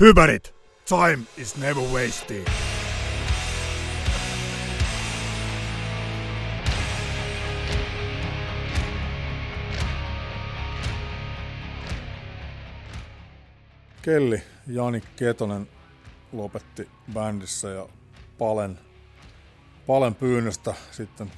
[0.00, 0.54] Hypärit!
[0.88, 2.46] Time is never wasted.
[14.02, 15.68] Kelli Jani Ketonen
[16.32, 17.88] lopetti bändissä ja
[18.38, 18.78] Palen,
[19.86, 21.32] Palen pyynnöstä sitten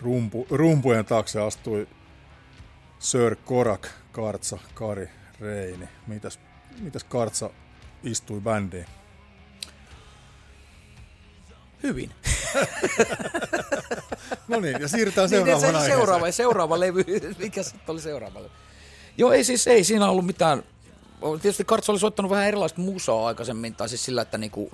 [0.00, 1.88] rumpu, rumpujen taakse astui
[2.98, 5.08] Sir Korak, Kartsa, Kari,
[5.40, 5.88] Reini.
[6.06, 6.40] Mitäs,
[6.80, 7.50] mitäs Kartsa
[8.06, 8.86] istui bändiin?
[11.82, 12.10] Hyvin.
[14.48, 15.96] No niin, ja siirrytään Niin, seuraavaan se, aiheeseen.
[15.98, 17.04] seuraava, seuraava levy.
[17.38, 18.50] Mikä sitten oli seuraava levy?
[19.18, 20.62] Joo, ei siis ei siinä ollut mitään.
[21.42, 24.72] Tietysti Kartsa oli soittanut vähän erilaista musaa aikaisemmin, tai siis sillä, että niinku,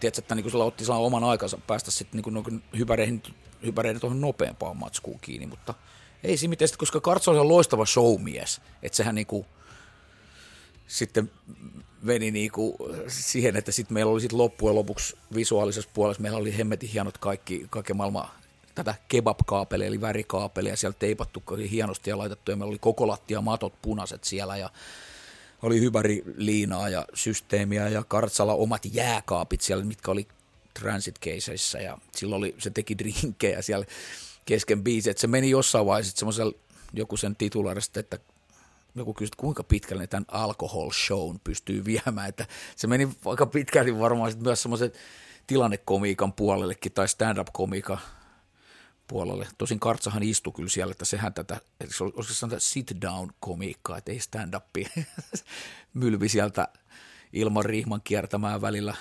[0.00, 3.22] tiedätkö, että niinku sillä otti saa oman aikansa päästä sitten niinku hypäreihin,
[3.66, 5.74] hypäreihin tuohon nopeampaan matskuun kiinni, mutta
[6.24, 9.46] ei siinä mitään, koska Kartsa on loistava showmies, että sehän niinku,
[10.86, 11.30] sitten
[12.02, 12.76] meni niinku
[13.08, 17.66] siihen, että sitten meillä oli sit loppujen lopuksi visuaalisessa puolessa, meillä oli hemmetin hienot kaikki,
[17.70, 18.28] kaiken maailman
[18.74, 23.72] tätä kebab-kaapelia, eli värikaapelia, siellä teipattu hienosti ja laitettu, ja meillä oli koko lattia matot
[23.82, 24.70] punaiset siellä, ja
[25.62, 30.28] oli hybriliinaa ja systeemiä, ja Kartsalla omat jääkaapit siellä, mitkä oli
[30.80, 33.86] transit caseissa, ja silloin oli, se teki drinkkejä siellä
[34.44, 36.52] kesken biisi, että se meni jossain vaiheessa semmoisella
[36.92, 38.18] joku sen titularista, että
[38.94, 43.98] joku kysyi, että kuinka pitkälle tämän alcohol shown pystyy viemään, että se meni aika pitkälti
[43.98, 44.92] varmaan sit myös semmoisen
[45.46, 47.98] tilannekomiikan puolellekin tai stand-up-komiikan
[49.08, 49.48] puolelle.
[49.58, 51.60] Tosin Kartsahan istui kyllä siellä, että sehän tätä,
[52.00, 55.04] olisiko se sanoa sit-down-komiikkaa, että ei stand-upia.
[55.94, 56.68] Mylvi sieltä
[57.32, 58.94] ilman riihman kiertämään välillä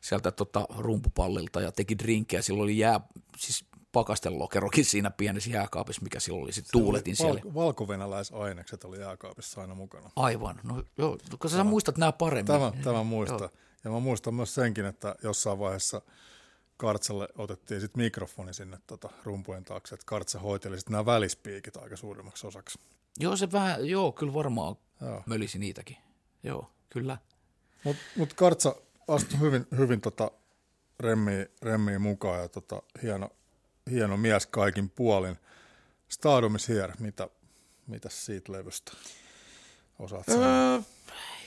[0.00, 2.42] sieltä tota rumpupallilta ja teki drinkkejä.
[2.42, 3.00] Silloin oli jää,
[3.36, 6.52] siis pakastelokerokin siinä pienessä jääkaapissa, mikä silloin oli.
[6.52, 7.40] Sitten tuuletin siellä.
[7.44, 10.10] Val- valkovenäläisainekset oli jääkaapissa aina mukana.
[10.16, 10.60] Aivan.
[10.62, 12.46] No joo, koska sä muistat nämä paremmin.
[12.46, 13.48] Tämä, tämä muistaa.
[13.84, 16.02] Ja mä muistan myös senkin, että jossain vaiheessa
[16.76, 21.96] Kartsalle otettiin sitten mikrofoni sinne tota rumpujen taakse, että Kartsa hoiteli sitten nämä välispiikit aika
[21.96, 22.78] suurimmaksi osaksi.
[23.20, 25.22] Joo, se vähän, joo, kyllä varmaan Joo.
[25.26, 25.96] mölisi niitäkin.
[26.42, 27.18] Joo, kyllä.
[27.84, 28.74] Mutta mut Kartsa
[29.08, 30.30] astui hyvin, hyvin tota
[31.00, 33.30] remmiin, remmiin mukaan ja tota, hieno,
[33.90, 35.36] hieno mies kaikin puolin.
[36.08, 37.28] Stardom is here, mitä,
[37.86, 38.92] mitä siitä levystä
[39.98, 40.74] osaat sanoa?
[40.74, 40.80] Öö,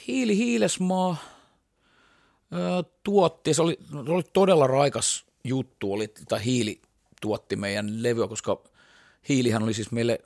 [0.08, 1.18] hiili Hiilesmaa
[2.54, 2.60] öö,
[3.04, 6.82] tuotti, se oli, oli todella raikas juttu, oli, tai Hiili
[7.22, 8.64] tuotti meidän levyä, koska
[9.30, 10.20] Hiilihän oli siis meille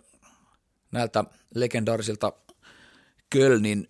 [0.91, 1.23] näiltä
[1.55, 2.33] legendaarisilta
[3.29, 3.89] Kölnin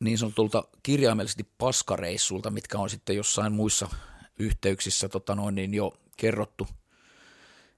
[0.00, 3.88] niin sanotulta kirjaimellisesti paskareissulta, mitkä on sitten jossain muissa
[4.38, 6.66] yhteyksissä tota noin, niin jo kerrottu.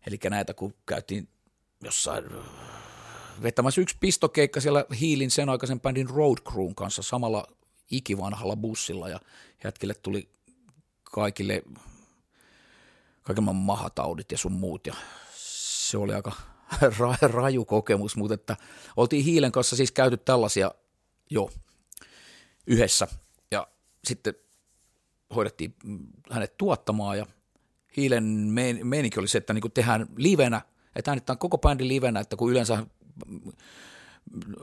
[0.06, 1.28] Eli näitä kun käytiin
[1.84, 2.25] jossain
[3.43, 7.47] vetämässä yksi pistokeikka siellä Hiilin sen aikaisen bändin Road Crewn kanssa samalla
[7.91, 9.21] ikivanhalla bussilla ja
[9.65, 10.28] jätkille tuli
[11.03, 11.62] kaikille
[13.22, 14.94] kaiken mahataudit ja sun muut ja
[15.91, 16.32] se oli aika
[17.00, 18.56] ra- raju kokemus, mutta että
[18.97, 20.75] oltiin Hiilen kanssa siis käyty tällaisia
[21.31, 21.50] jo
[22.67, 23.09] yhdessä
[23.50, 23.69] ja
[24.05, 24.34] sitten
[25.34, 25.75] hoidettiin
[26.31, 27.27] hänet tuottamaan ja
[27.96, 30.60] Hiilen mein- meininki oli se, että niin tehdään livenä,
[30.96, 32.86] että äänitetään koko bändi livenä, että kun yleensä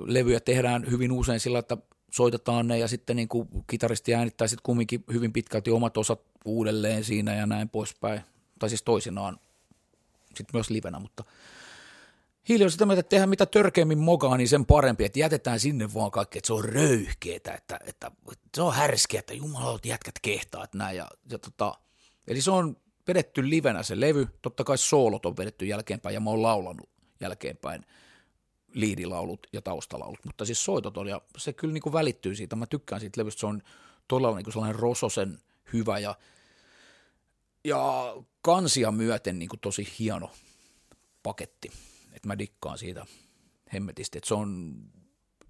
[0.05, 1.77] levyjä tehdään hyvin usein sillä, että
[2.11, 7.03] soitetaan ne ja sitten niin kuin kitaristi äänittää sitten kumminkin hyvin pitkälti omat osat uudelleen
[7.03, 8.21] siinä ja näin poispäin.
[8.59, 9.39] Tai siis toisinaan
[10.27, 11.23] sitten myös livenä, mutta
[12.49, 15.93] Hiili on sitä mieltä, että tehdään mitä törkeämmin mokaa, niin sen parempi, että jätetään sinne
[15.93, 20.15] vaan kaikki, että se on röyhkeetä, että, että, että se on härskeä, että jumalauta jätkät
[20.21, 20.97] kehtaa, että näin.
[20.97, 21.73] Ja, ja tota,
[22.27, 22.77] eli se on
[23.07, 27.85] vedetty livenä se levy, totta kai soolot on vedetty jälkeenpäin ja mä oon laulanut jälkeenpäin
[28.73, 32.65] liidilaulut ja taustalaulut, mutta siis soitot on, ja se kyllä niin kuin välittyy siitä, mä
[32.65, 33.61] tykkään siitä levystä, se on
[34.07, 35.39] todella niin kuin sellainen rososen
[35.73, 36.15] hyvä ja,
[37.63, 40.31] ja kansia myöten niin kuin tosi hieno
[41.23, 41.71] paketti,
[42.13, 43.05] että mä dikkaan siitä
[43.73, 44.75] hemmetisti, että se on,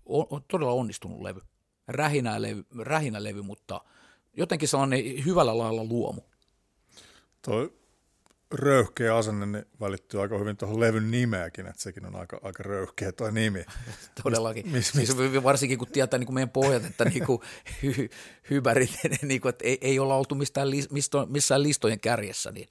[0.06, 1.42] on, on todella onnistunut levy,
[1.88, 3.82] rähinälevy, rähinälevy, mutta
[4.38, 6.22] jotenkin sellainen hyvällä lailla luomu.
[7.48, 7.74] Toi
[8.54, 13.12] röyhkeä asenne niin välittyy aika hyvin tuohon levyn nimeäkin, että sekin on aika, aika röyhkeä
[13.12, 13.66] tuo nimi.
[14.24, 14.66] Todellakin.
[14.66, 17.42] Mis- Siis varsinkin kun tietää niin kuin meidän pohjat, että niin kuin,
[17.84, 18.10] hy,
[18.50, 18.90] hypärit,
[19.22, 22.70] niin kuin, että ei, ei olla oltu mistään, misto, missään listojen kärjessä, niin,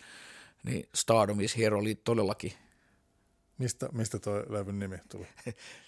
[0.64, 2.52] niin Stardom is Here oli todellakin,
[3.58, 5.26] Mistä, mistä tuo levyn nimi tuli?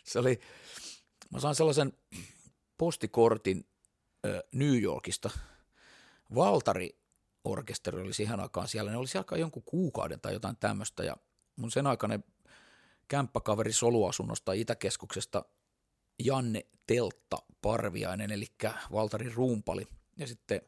[0.05, 0.41] se oli,
[1.33, 1.93] mä sain sellaisen
[2.79, 3.67] postikortin
[4.27, 5.31] ö, New Yorkista.
[6.35, 6.98] Valtari
[7.49, 11.17] orkesteri oli siihen aikaan siellä, ne oli siellä jonkun kuukauden tai jotain tämmöistä, ja
[11.57, 12.25] mun sen aikainen
[13.09, 15.45] kämppäkaveri soluasunnosta Itäkeskuksesta
[16.25, 18.47] Janne Teltta Parviainen, eli
[18.93, 19.87] Valtari Rumpali,
[20.17, 20.61] ja sitten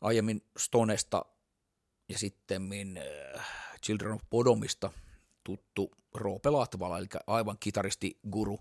[0.00, 1.24] aiemmin Stonesta
[2.08, 2.70] ja sitten
[3.36, 3.46] äh,
[3.84, 4.92] Children of Bodomista
[5.44, 8.58] tuttu Roope Latvala, eli aivan kitaristi guru,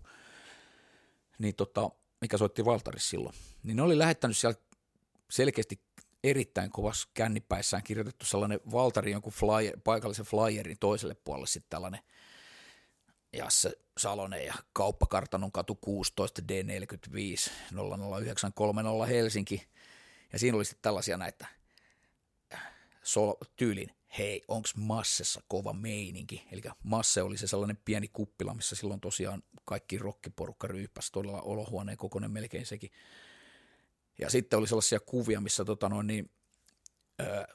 [1.39, 1.89] niin tota,
[2.21, 4.59] mikä soitti Valtaris silloin, niin ne oli lähettänyt siellä
[5.29, 5.81] selkeästi
[6.23, 12.01] erittäin kovassa kännipäissään kirjoitettu sellainen Valtari jonkun flyer, paikallisen flyerin toiselle puolelle sitten tällainen
[13.33, 19.67] Jasse Salonen ja Kauppakartanon katu 16 D45 00930 Helsinki.
[20.33, 21.47] Ja siinä oli sitten tällaisia näitä
[23.03, 26.47] sol- tyylin, hei, onks Massessa kova meininki?
[26.51, 31.97] Eli Masse oli se sellainen pieni kuppila, missä silloin tosiaan kaikki rokkiporukka ryyppäsi, todella olohuoneen
[31.97, 32.91] kokoinen melkein sekin.
[34.19, 36.29] Ja sitten oli sellaisia kuvia, missä tota noin, niin,
[37.21, 37.47] ö,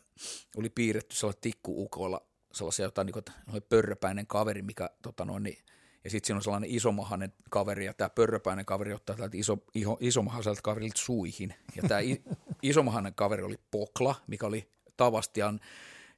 [0.56, 5.58] oli piirretty sellainen tikkuukoilla sellaisia jotain, niin kuin, pörröpäinen kaveri, mikä tota noin, niin,
[6.04, 9.96] ja sitten siinä on sellainen isomahainen kaveri, ja tämä pörröpäinen kaveri ottaa tältä iso, iso,
[10.00, 11.54] isomahaiselta kaverilta suihin.
[11.76, 12.00] Ja tämä
[12.62, 15.60] isomahainen kaveri oli Pokla, mikä oli Tavastian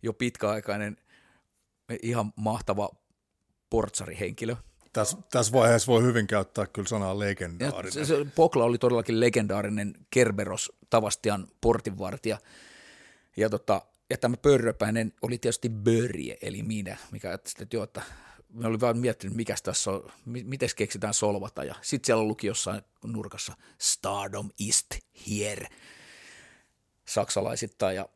[0.02, 0.96] jo pitkäaikainen,
[2.02, 2.90] ihan mahtava
[3.70, 4.56] portsarihenkilö.
[4.98, 7.92] Tässä, tässä vaiheessa voi hyvin käyttää kyllä sanaa legendaarinen.
[7.92, 12.38] se, se, Pokla oli todellakin legendaarinen Kerberos Tavastian portinvartija.
[13.36, 18.02] Ja, tota, ja tämä pörröpäinen oli tietysti Börje, eli minä, mikä että, että, joo, että
[18.54, 21.64] me oli vaan miettinyt, mikä tässä on, miten keksitään solvata.
[21.64, 24.86] Ja sitten siellä luki jossain nurkassa Stardom is
[25.30, 25.66] here
[27.04, 27.96] saksalaisittain.
[27.96, 28.08] Ja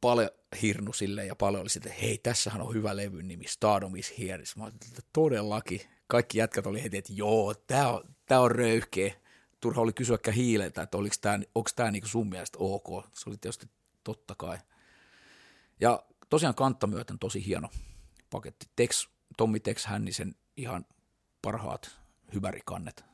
[0.00, 0.30] paljon
[0.62, 4.44] hirnu sille ja paljon oli sitten, hei, tässähän on hyvä levyn nimi, Stardom is here.
[4.56, 5.80] Mä ajattelin, että todellakin.
[6.06, 9.14] Kaikki jätkät oli heti, että joo, tää on, tää on röyhkeä.
[9.60, 13.04] Turha oli kysyäkään hiileltä, että oliko tämä, onko tämä niinku sun mielestä ok.
[13.12, 13.66] Se oli tietysti
[14.04, 14.58] totta kai.
[15.80, 17.68] Ja tosiaan kantta myöten tosi hieno
[18.30, 18.66] paketti.
[18.76, 20.86] Tex, Tommi Tex Hännisen ihan
[21.42, 22.00] parhaat
[22.34, 23.04] hyvärikannet.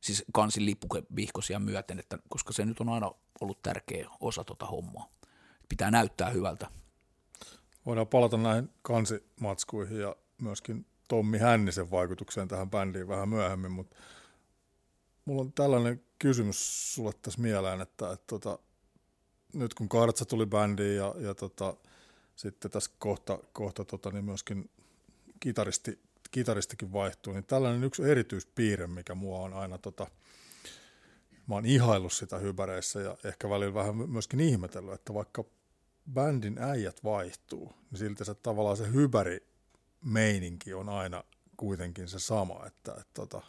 [0.00, 4.66] Siis kansin lippuke vihkosia myöten, että, koska se nyt on aina ollut tärkeä osa tota
[4.66, 5.17] hommaa
[5.68, 6.70] pitää näyttää hyvältä.
[7.86, 13.96] Voidaan palata näihin kansimatskuihin ja myöskin Tommi Hännisen vaikutukseen tähän bändiin vähän myöhemmin, mutta
[15.24, 18.58] mulla on tällainen kysymys sulle tässä mieleen, että, että tota,
[19.52, 21.76] nyt kun Kartsa tuli bändiin ja, ja tota,
[22.36, 24.70] sitten tässä kohta, kohta tota, niin myöskin
[25.40, 25.98] kitaristi,
[26.30, 30.06] kitaristikin vaihtuu, niin tällainen yksi erityispiirre, mikä mua on aina tota,
[31.46, 35.44] mä oon ihaillut sitä hypäreissä ja ehkä välillä vähän myöskin ihmetellyt, että vaikka
[36.12, 39.46] bändin äijät vaihtuu, niin silti se tavallaan se hypäri
[40.04, 41.24] meininki on aina
[41.56, 43.42] kuitenkin se sama, että, että tota,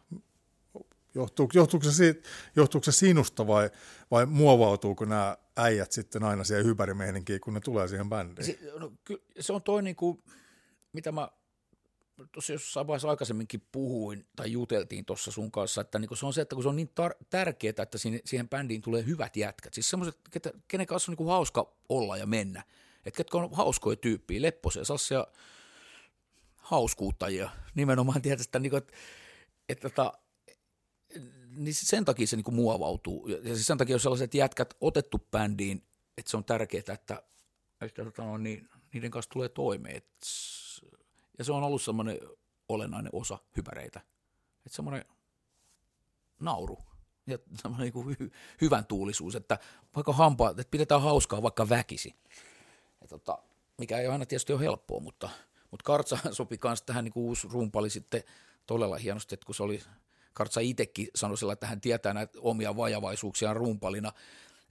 [1.15, 3.69] johtuuko, johtuuko, se siitä, johtuuko se sinusta vai,
[4.11, 8.45] vai muovautuuko nämä äijät sitten aina siihen hypärimeininkiin, kun ne tulee siihen bändiin?
[8.45, 8.91] Se, no,
[9.39, 10.23] se on toi, niin kuin,
[10.93, 11.29] mitä mä
[12.31, 16.41] tuossa jossain vaiheessa aikaisemminkin puhuin tai juteltiin tuossa sun kanssa, että niinku se on se,
[16.41, 19.89] että kun se on niin tar- tärkeää, että siihen, siihen bändiin tulee hyvät jätkät, siis
[19.89, 20.19] semmoiset,
[20.67, 22.63] kenen kanssa on niinku hauska olla ja mennä,
[23.05, 25.27] että ketkä on hauskoja tyyppiä, lepposia, sellaisia
[26.55, 28.93] hauskuuttajia, nimenomaan tietysti, että, niinku, että,
[29.69, 30.11] että, että
[31.55, 35.83] niin sen takia se niinku muovautuu, ja siis sen takia on sellaiset jätkät otettu bändiin,
[36.17, 37.23] että se on tärkeää, että, että,
[37.81, 40.17] että no, niin, niiden kanssa tulee toimeen, että
[41.39, 42.19] ja se on ollut semmoinen
[42.69, 43.99] olennainen osa hypäreitä.
[44.65, 45.05] Että semmoinen
[46.39, 46.77] nauru
[47.27, 48.31] ja semmoinen niin hy-
[48.61, 49.59] hyvän tuulisuus, että
[49.95, 52.15] vaikka hampaa, että pidetään hauskaa vaikka väkisi.
[53.01, 53.37] Ja tota,
[53.77, 55.29] mikä ei aina tietysti ole helppoa, mutta,
[55.71, 58.23] mutta Kartsa sopi myös tähän niin kuin uusi rumpali sitten
[58.65, 59.81] todella hienosti, että kun se oli,
[60.33, 64.11] Kartsa itsekin sanoi sillä, että hän tietää näitä omia vajavaisuuksiaan rumpalina,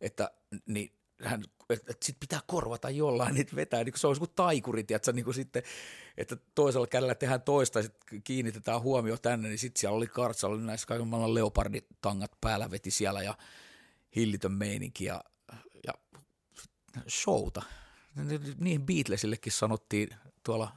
[0.01, 0.31] että
[0.67, 0.93] niin
[1.25, 5.13] hän, että, että sit pitää korvata jollain, niitä vetää, niin se olisi kuin taikuri, tiiätkö,
[5.13, 5.63] niin kuin sitten,
[6.17, 10.63] että toisella kädellä tehdään toista, sitten kiinnitetään huomio tänne, niin sitten siellä oli kartsa, oli
[10.63, 13.35] näissä kaiken maailman leoparditangat päällä veti siellä, ja
[14.17, 15.25] hillitön meininki, ja,
[15.87, 15.95] ja
[17.09, 17.63] showta.
[18.59, 20.09] Niihin Beatlesillekin sanottiin
[20.43, 20.77] tuolla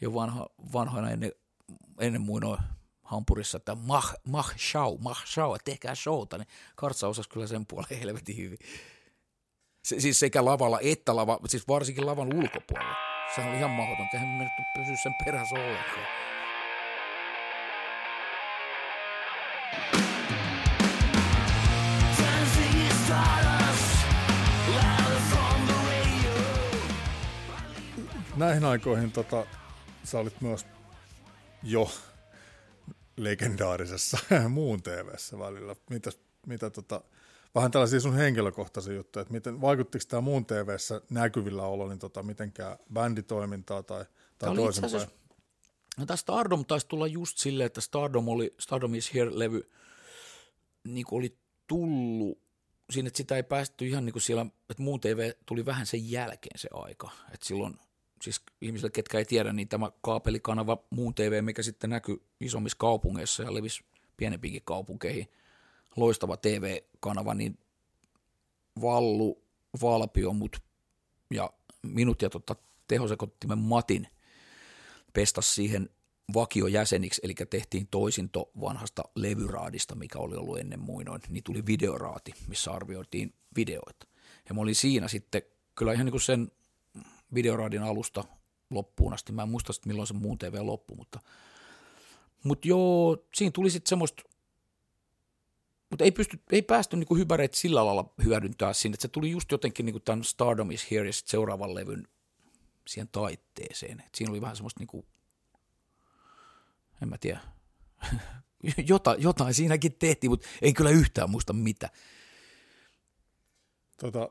[0.00, 1.32] jo vanha, vanhoina ennen,
[2.00, 2.60] ennen muinoin
[3.02, 7.98] Hampurissa, että mach, mach show, mach show, tehkää showta, niin Kartsa osasi kyllä sen puolen
[8.00, 8.58] helvetin hyvin.
[9.88, 12.94] Se, siis sekä lavalla että lava, siis varsinkin lavan ulkopuolella.
[13.34, 16.06] Se oli ihan mahdotonta, eihän me menetty pysyä sen perässä ollenkaan.
[28.36, 29.46] Näihin aikoihin tota,
[30.04, 30.66] sä olit myös
[31.62, 31.90] jo
[33.16, 34.18] legendaarisessa
[34.48, 35.76] muun TV-ssä välillä.
[35.90, 36.10] Mitä,
[36.46, 37.00] mitä tota,
[37.54, 42.22] vähän tällaisia sun henkilökohtaisia juttuja, että miten, vaikuttiko tämä muun TV-ssä näkyvillä olo, niin tota,
[42.22, 44.04] mitenkään bänditoimintaa tai,
[44.38, 45.08] tai toisinpäin?
[45.98, 49.70] No tämä Stardom taisi tulla just silleen, että Stardom, oli, Stardom is Here-levy
[50.84, 51.36] niin oli
[51.66, 52.38] tullut
[52.90, 56.10] siinä, että sitä ei päästy ihan niin kuin siellä, että muun TV tuli vähän sen
[56.10, 57.10] jälkeen se aika.
[57.34, 57.78] Että silloin,
[58.22, 63.42] siis ihmisille, ketkä ei tiedä, niin tämä kaapelikanava muun TV, mikä sitten näkyy isommissa kaupungeissa
[63.42, 63.84] ja levisi
[64.16, 65.28] pienempiinkin kaupunkeihin,
[65.96, 67.58] loistava TV-kanava, niin
[68.80, 69.42] Vallu,
[69.82, 70.56] Valpio, mut
[71.34, 71.50] ja
[71.82, 72.56] minut ja tota,
[72.88, 74.08] tehosekottimen Matin
[75.12, 75.90] pestas siihen
[76.34, 82.72] vakiojäseniksi, eli tehtiin toisinto vanhasta levyraadista, mikä oli ollut ennen muinoin, niin tuli videoraati, missä
[82.72, 84.06] arvioitiin videoita.
[84.48, 85.42] Ja mä olin siinä sitten
[85.74, 86.50] kyllä ihan niin kuin sen
[87.34, 88.24] videoraadin alusta
[88.70, 89.32] loppuun asti.
[89.32, 91.20] Mä en muista sitten milloin se muun TV loppui, mutta,
[92.44, 94.22] mutta joo, siinä tuli sitten semmoista,
[95.90, 99.52] mutta ei, pysty, ei päästy niinku hypäreitä sillä lailla hyödyntää siinä, että se tuli just
[99.52, 102.08] jotenkin niinku tämän Stardom is Here ja sitten seuraavan levyn
[102.86, 104.00] siihen taitteeseen.
[104.00, 105.06] Et siinä oli vähän semmoista niinku
[107.02, 107.40] en mä tiedä.
[108.88, 111.90] Jota, jotain siinäkin tehtiin, mutta en kyllä yhtään muista mitä.
[114.00, 114.30] Tota,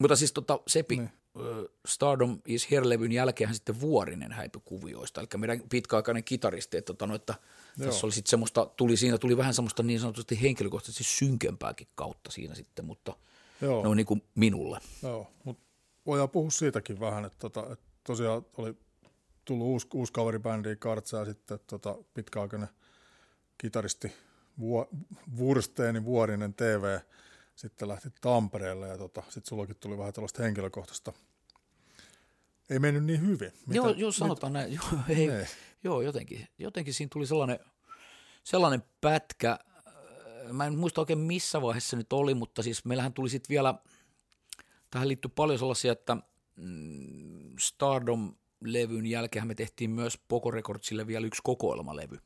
[0.00, 1.10] mutta siis tota, Sepi, niin.
[1.86, 7.14] Stardom is Here-levyn jälkeen sitten Vuorinen häipy kuvioista, eli meidän pitkäaikainen kitaristi, että, tota, no,
[7.14, 7.34] että
[7.78, 12.54] tässä oli sitten semmoista, tuli siinä tuli vähän semmoista niin sanotusti henkilökohtaisesti synkempääkin kautta siinä
[12.54, 13.16] sitten, mutta
[13.60, 13.82] Joo.
[13.82, 14.80] ne on niin kuin minulle.
[15.02, 15.62] Joo, mutta
[16.06, 18.74] voidaan puhua siitäkin vähän, että, tota, että tosiaan oli
[19.44, 22.68] tullut uusi, uusi kaveribändi Kartsa ja sitten tota, pitkäaikainen
[23.58, 24.12] kitaristi
[24.60, 24.86] Vu,
[25.38, 26.98] Wursteeni Vuorinen TV
[27.58, 31.12] sitten lähti Tampereelle ja tota, sitten sullakin tuli vähän tällaista henkilökohtaista
[32.70, 33.52] ei mennyt niin hyvin.
[33.66, 34.60] Mitä, joo, joo, sanotaan mit...
[34.60, 34.74] näin.
[34.74, 35.48] Joo, ei, ne.
[35.84, 37.58] joo jotenkin, jotenkin siinä tuli sellainen,
[38.44, 39.58] sellainen pätkä,
[40.52, 43.74] mä en muista oikein missä vaiheessa se nyt oli, mutta siis meillähän tuli sitten vielä,
[44.90, 46.16] tähän liittyy paljon sellaisia, että
[46.56, 48.34] mm, Stardom
[48.64, 52.18] levyn jälkeen me tehtiin myös Poco Recordsille vielä yksi kokoelmalevy.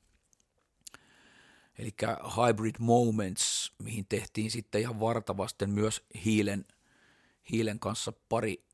[1.78, 1.90] Eli
[2.36, 6.64] Hybrid Moments, mihin tehtiin sitten ihan vartavasten myös Hiilen,
[7.50, 8.64] Hiilen kanssa pari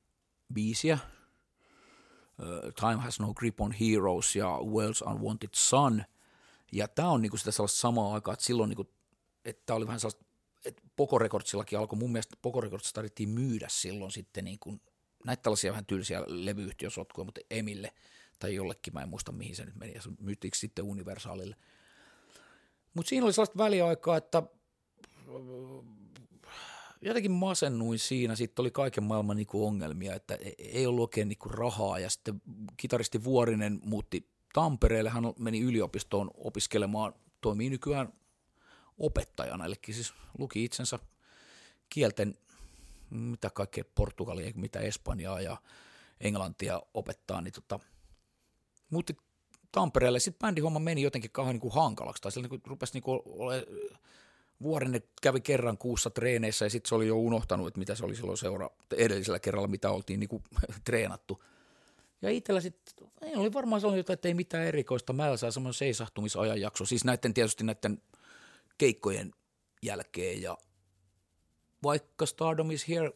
[0.54, 0.98] biisiä.
[2.80, 6.04] Time Has No Grip on Heroes ja World's Unwanted Sun.
[6.72, 8.90] Ja tämä on niinku sitä sellaista samaa aikaa, että silloin niinku,
[9.44, 10.24] että tämä oli vähän sellaista,
[10.64, 12.60] että Poco Recordsillakin alkoi, mun mielestä Poco
[12.94, 14.80] tarvittiin myydä silloin sitten niin kuin
[15.24, 17.94] näitä tällaisia vähän tylsiä levyyhtiösotkuja, mutta Emille
[18.38, 20.10] tai jollekin, mä en muista mihin se nyt meni, ja se
[20.54, 21.56] sitten Universaalille.
[22.94, 24.42] Mutta siinä oli sellaista väliaikaa, että
[27.02, 31.48] jotenkin masennuin siinä, sitten oli kaiken maailman niinku ongelmia, että e-, ei ollut oikein niinku
[31.48, 32.42] rahaa, ja sitten
[32.76, 38.12] kitaristi Vuorinen muutti Tampereelle, hän meni yliopistoon opiskelemaan, toimii nykyään
[38.98, 40.98] opettajana, eli siis luki itsensä
[41.88, 42.34] kielten
[43.10, 45.56] mitä kaikkea Portugalia, mitä Espanjaa ja
[46.20, 47.80] Englantia opettaa, niin tota,
[48.90, 49.16] muutti
[49.72, 50.20] Tampereelle.
[50.20, 53.66] Sitten bändihomma meni jotenkin kauhean niin kuin hankalaksi, tai niin kuin rupesi niin kuin ole,
[54.62, 58.16] Vuorinen kävi kerran kuussa treeneissä ja sitten se oli jo unohtanut, että mitä se oli
[58.16, 60.42] silloin seura edellisellä kerralla, mitä oltiin niin kuin
[60.84, 61.44] treenattu.
[62.22, 65.12] Ja itsellä sitten, ei oli varmaan sellainen jotain, että ei mitään erikoista.
[65.12, 68.02] Mä saa semmoinen seisahtumisajan jakso, siis näiden tietysti näiden
[68.78, 69.32] keikkojen
[69.82, 70.58] jälkeen ja
[71.82, 73.12] vaikka Stardom is Here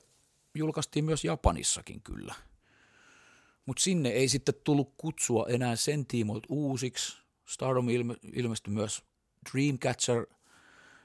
[0.55, 2.35] julkaistiin myös Japanissakin kyllä.
[3.67, 7.23] Mutta sinne ei sitten tullut kutsua enää sen tiimoilta uusiksi.
[7.49, 9.03] Stardom ilme- ilmestyi myös
[9.53, 10.27] Dreamcatcher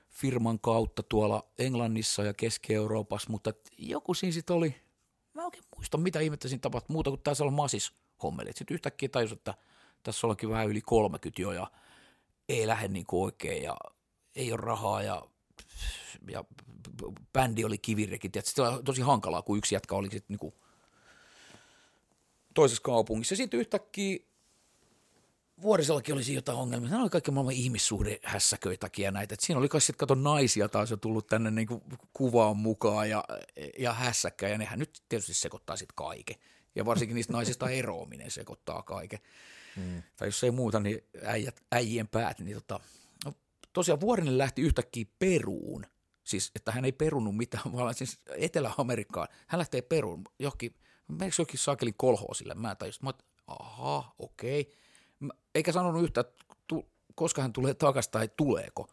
[0.10, 4.76] firman kautta tuolla Englannissa ja Keski-Euroopassa, mutta joku siinä sitten oli,
[5.34, 8.54] mä oikein muista mitä ihmettä siinä tapahtui, muuta kuin taisi olla masis hommeli.
[8.54, 9.54] Sitten yhtäkkiä tajus, että
[10.04, 11.72] tässä ollakin vähän yli 30 jo ja
[12.50, 13.78] ei lähde niin kuin oikein ja
[14.36, 15.28] ei ole rahaa ja
[16.32, 16.44] ja
[17.34, 18.32] bändi oli kivirekin.
[18.44, 20.54] Se oli tosi hankalaa, kun yksi jätkä oli sitten niinku
[22.58, 23.36] toisessa kaupungissa.
[23.36, 24.20] Sitten yhtäkkiä
[25.62, 26.90] Vuorisellakin olisi jotain ongelmia.
[26.90, 29.34] Nämä oli kaikki maailman ihmissuhdehässäköitäkin ja näitä.
[29.34, 31.84] Et siinä oli myös kato naisia taas jo tullut tänne niinku
[32.14, 33.24] kuvaan mukaan ja,
[33.80, 34.48] ja hässäkkä.
[34.48, 36.36] Ja nehän nyt tietysti sekoittaa sitten kaiken.
[36.76, 39.20] Ja varsinkin niistä naisista eroaminen sekoittaa kaiken.
[39.76, 40.04] Mm.
[40.16, 42.80] Tai jos ei muuta, niin äijät, äijien päät, niin tota,
[43.74, 45.86] tosiaan Vuorinen lähti yhtäkkiä Peruun,
[46.24, 49.28] siis että hän ei perunut mitään, vaan siis Etelä-Amerikkaan.
[49.48, 50.76] Hän lähtee Peruun johonkin,
[51.08, 52.54] meneekö johonkin saakelin kolhoosille?
[52.54, 53.14] Mä tajusin, mä
[53.48, 54.74] aha, okei.
[55.56, 56.24] Eikä sanonut yhtä,
[56.68, 58.90] tu, koska hän tulee takaisin tai tuleeko.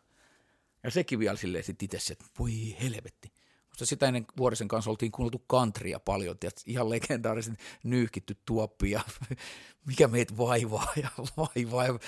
[0.82, 3.32] Ja sekin vielä silleen sitten itse, että voi helvetti.
[3.68, 9.00] Mutta sitä ennen Vuorisen kanssa oltiin kuunneltu kantria paljon, tiedät, ihan legendaarisesti nyyhkitty tuoppi ja
[9.86, 11.98] mikä meitä vaivaa ja vaivaa ja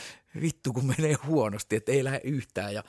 [0.41, 2.75] vittu kun menee huonosti, että ei lähde yhtään.
[2.75, 2.85] Ja,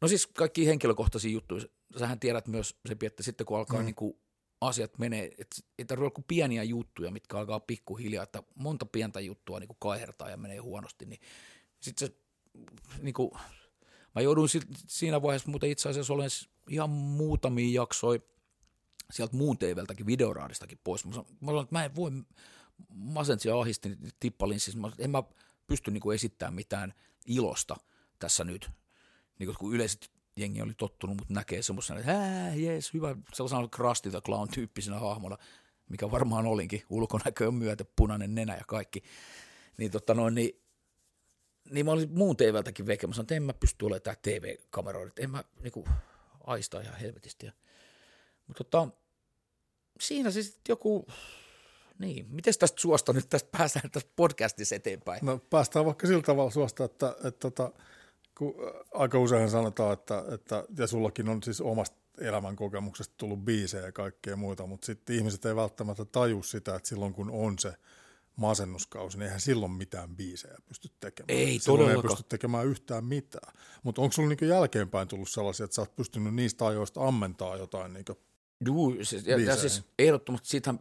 [0.00, 1.64] no siis kaikki henkilökohtaisia juttuja.
[1.98, 3.86] Sähän tiedät myös, se että sitten kun alkaa mm.
[3.86, 4.18] niin kuin
[4.60, 9.60] asiat menee, että ei tarvitse olla pieniä juttuja, mitkä alkaa pikkuhiljaa, että monta pientä juttua
[9.60, 11.20] niin kuin kaihertaa ja menee huonosti, niin
[11.80, 12.14] sitten se
[13.02, 13.30] niin kuin,
[14.14, 14.48] mä jouduin
[14.86, 16.30] siinä vaiheessa, mutta itse asiassa olen
[16.70, 18.20] ihan muutamia jaksoja
[19.12, 21.04] sieltä muun TVltäkin, videoraadistakin pois.
[21.04, 22.10] Mä sanoin, että mä en voi,
[22.88, 25.22] masensi ja ahistin, tippalin, siis mä, en mä
[25.66, 26.94] pysty niin kuin esittämään mitään
[27.26, 27.76] ilosta
[28.18, 28.70] tässä nyt,
[29.38, 33.68] niin kuin, kun yleiset jengi oli tottunut, mutta näkee semmoisena, että hää, jees, hyvä, sellaisena
[33.68, 35.38] Krusty the Clown tyyppisenä hahmona,
[35.88, 39.02] mikä varmaan olinkin, ulkonäköön myötä, punainen nenä ja kaikki.
[39.76, 40.62] Niin, tota noin, niin,
[41.70, 45.12] niin mä olin muun TVltäkin veke, mä sanoin, että en mä pysty olemaan tää TV-kameroida,
[45.18, 45.88] en mä niinku,
[46.44, 47.46] aistaa ihan helvetisti.
[48.46, 48.88] Mutta tota,
[50.00, 51.06] siinä sitten joku,
[51.98, 55.26] niin, miten tästä suosta nyt tästä päästään tästä podcastissa eteenpäin?
[55.26, 57.72] No päästään vaikka sillä tavalla suosta, että, että, että tota,
[58.38, 58.54] kun
[58.94, 63.92] aika usein sanotaan, että, että ja sullakin on siis omasta elämän kokemuksesta tullut biisejä ja
[63.92, 67.74] kaikkea muuta, mutta sitten ihmiset ei välttämättä taju sitä, että silloin kun on se
[68.36, 71.38] masennuskausi, niin eihän silloin mitään biisejä pysty tekemään.
[71.38, 72.12] Ei silloin todellakaan.
[72.12, 73.54] ei pysty tekemään yhtään mitään.
[73.82, 77.92] Mutta onko sulla niin jälkeenpäin tullut sellaisia, että sä oot pystynyt niistä ajoista ammentaa jotain
[77.92, 78.04] niin
[78.64, 80.80] Juu, siis, ja, ja siis ehdottomasti siitähän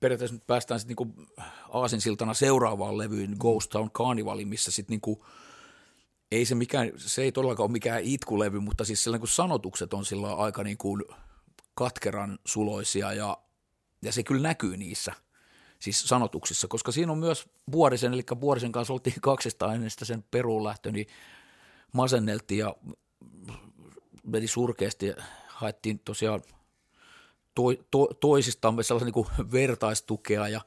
[0.00, 1.26] periaatteessa nyt päästään sitten niinku
[1.68, 5.24] aasinsiltana seuraavaan levyyn Ghost Town Carnivalin, missä sitten niinku,
[6.32, 10.04] ei se, mikään, se ei todellakaan ole mikään itkulevy, mutta siis sellainen kun sanotukset on
[10.04, 10.98] sillä aika niinku
[11.74, 13.38] katkeran suloisia ja,
[14.02, 15.12] ja se kyllä näkyy niissä
[15.78, 20.24] siis sanotuksissa, koska siinä on myös Vuorisen, eli Vuorisen kanssa oltiin kaksistaan ennen sitä sen
[20.30, 21.06] peruun lähtö, niin
[21.92, 22.76] masenneltiin ja
[24.22, 25.14] meni surkeasti ja
[25.48, 26.42] haettiin tosiaan–
[27.54, 30.60] to, to, toisistamme sellaisen niin vertaistukea ja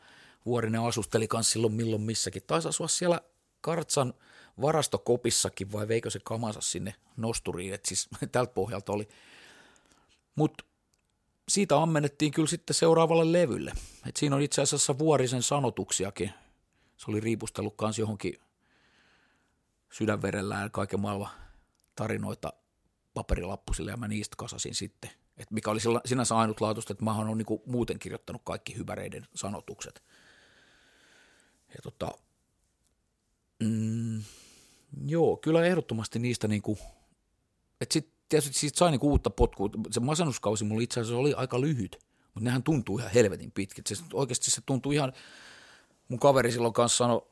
[0.46, 2.44] Vuorinen asusteli myös silloin milloin missäkin.
[2.48, 3.22] Taisi asua siellä
[3.62, 4.14] Kartsan
[4.62, 9.08] varastokopissakin vai veikö se kamansa sinne nosturiin, että siis tältä pohjalta oli.
[10.36, 10.64] Mutta
[11.50, 13.72] siitä ammennettiin kyllä sitten seuraavalle levylle.
[14.08, 16.32] Et siinä on itse asiassa Vuorisen sanotuksiakin.
[16.98, 18.40] Se oli riipustellut kanssa johonkin
[19.92, 21.30] sydänverellään kaiken maailman
[21.96, 22.54] tarinoita
[23.14, 27.64] paperilappusille ja mä niistä kasasin sitten– et mikä oli sinänsä ainutlaatuista, että mä oon niinku
[27.66, 30.04] muuten kirjoittanut kaikki hyväreiden sanotukset.
[31.68, 32.12] Ja tota,
[33.60, 34.24] mm,
[35.06, 36.78] joo, kyllä ehdottomasti niistä niinku,
[37.82, 39.70] että sit tietysti siitä sai niinku uutta potkua.
[39.92, 42.00] Se masennuskausi mulla itse asiassa oli aika lyhyt,
[42.34, 43.88] mutta nehän tuntuu ihan helvetin pitkät.
[43.88, 45.14] Se, oikeasti se tuntuu ihan,
[46.08, 47.28] mun kaveri silloin kanssa sanoi,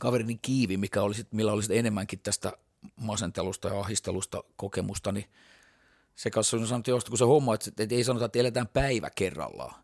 [0.00, 2.52] kaverini Kiivi, mikä oli sit, millä oli sit enemmänkin tästä
[2.96, 5.26] masentelusta ja ahistelusta kokemusta, niin
[6.14, 9.10] se kanssa on sanottu jostain, kun se homma, että, että ei sanota, että eletään päivä
[9.10, 9.74] kerrallaan,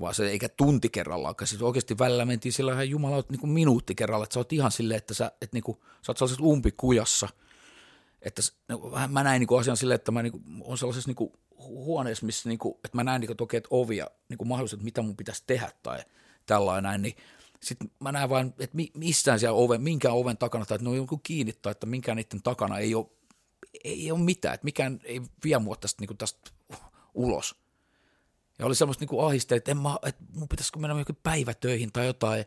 [0.00, 4.24] vaan se eikä tunti kerrallaan, siis oikeasti välillä mentiin sillä ihan jumala niin minuutti kerralla,
[4.24, 7.28] että sä oot ihan silleen, että sä, että niin kuin, sä oot sellaisessa umpikujassa,
[8.22, 12.48] että no, mä näin niin asian silleen, että mä niin on sellaisessa niin huoneessa, missä
[12.48, 15.16] niin kuin, että mä näen niin kuin, että ovia, niin kuin mahdollisuus, että mitä mun
[15.16, 15.98] pitäisi tehdä tai
[16.46, 17.16] tällainen näin, niin
[17.62, 20.96] sitten mä näen vain, että missään siellä oven, minkä oven takana, tai että ne on
[20.96, 23.06] joku kiinni, tai että minkään niiden takana ei ole
[23.84, 26.50] ei ole mitään, että mikään ei vie mua tästä, niin tästä
[27.14, 27.63] ulos.
[28.58, 32.06] Ja oli semmoista niin ahiste, että, en mä, että mun pitäisikö mennä johonkin päivätöihin tai
[32.06, 32.44] jotain,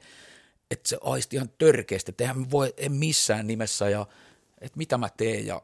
[0.71, 4.05] että se aisti ihan törkeästi, että eihän voi, en missään nimessä ja
[4.61, 5.45] että mitä mä teen.
[5.45, 5.61] Ja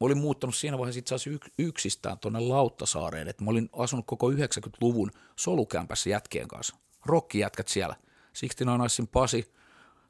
[0.00, 4.30] mä olin muuttanut siinä vaiheessa itse asiassa yksistään tuonne Lauttasaareen, että mä olin asunut koko
[4.30, 7.96] 90-luvun solukämpässä jätkien kanssa, rokkijätkät siellä,
[8.32, 8.64] Sixty
[9.12, 9.52] Pasi,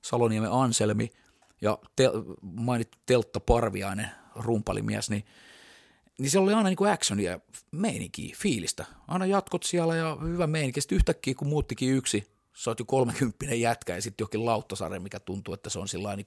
[0.03, 1.11] Saloniemen Anselmi
[1.61, 2.11] ja te,
[2.43, 5.25] mainittu Teltta Parviainen, rumpalimies, niin,
[6.23, 8.85] niin se oli aina niin actionia, meininkiä, fiilistä.
[9.09, 10.81] Aina jatkot siellä ja hyvä meininki.
[10.81, 15.21] Sitten yhtäkkiä, kun muuttikin yksi, sä oot jo kolmekymppinen jätkä ja sitten jokin Lauttasarja, mikä
[15.21, 16.27] tuntuu, että se on sillä niin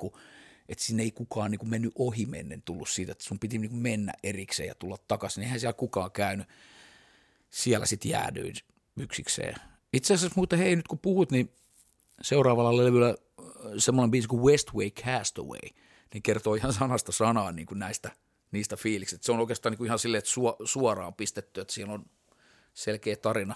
[0.70, 3.70] että sinne ei kukaan niin kuin mennyt ohi mennen tullut siitä, että sun piti niin
[3.70, 5.44] kuin mennä erikseen ja tulla takaisin.
[5.44, 6.48] Eihän siellä kukaan käynyt.
[7.50, 8.56] Siellä sitten jäädyin
[8.98, 9.56] yksikseen.
[9.94, 11.52] Itse asiassa muuten hei, nyt kun puhut, niin
[12.22, 13.16] seuraavalla levyllä
[13.78, 15.70] semmoinen biisi kuin Westway Castaway–
[16.16, 18.12] niin kertoo ihan sanasta sanaan niin kuin näistä
[18.56, 19.26] niistä fiiliksistä.
[19.26, 20.32] Se on oikeastaan niin kuin ihan silleen, että
[20.66, 22.06] suoraan pistetty, että siinä on
[22.74, 23.56] selkeä tarina.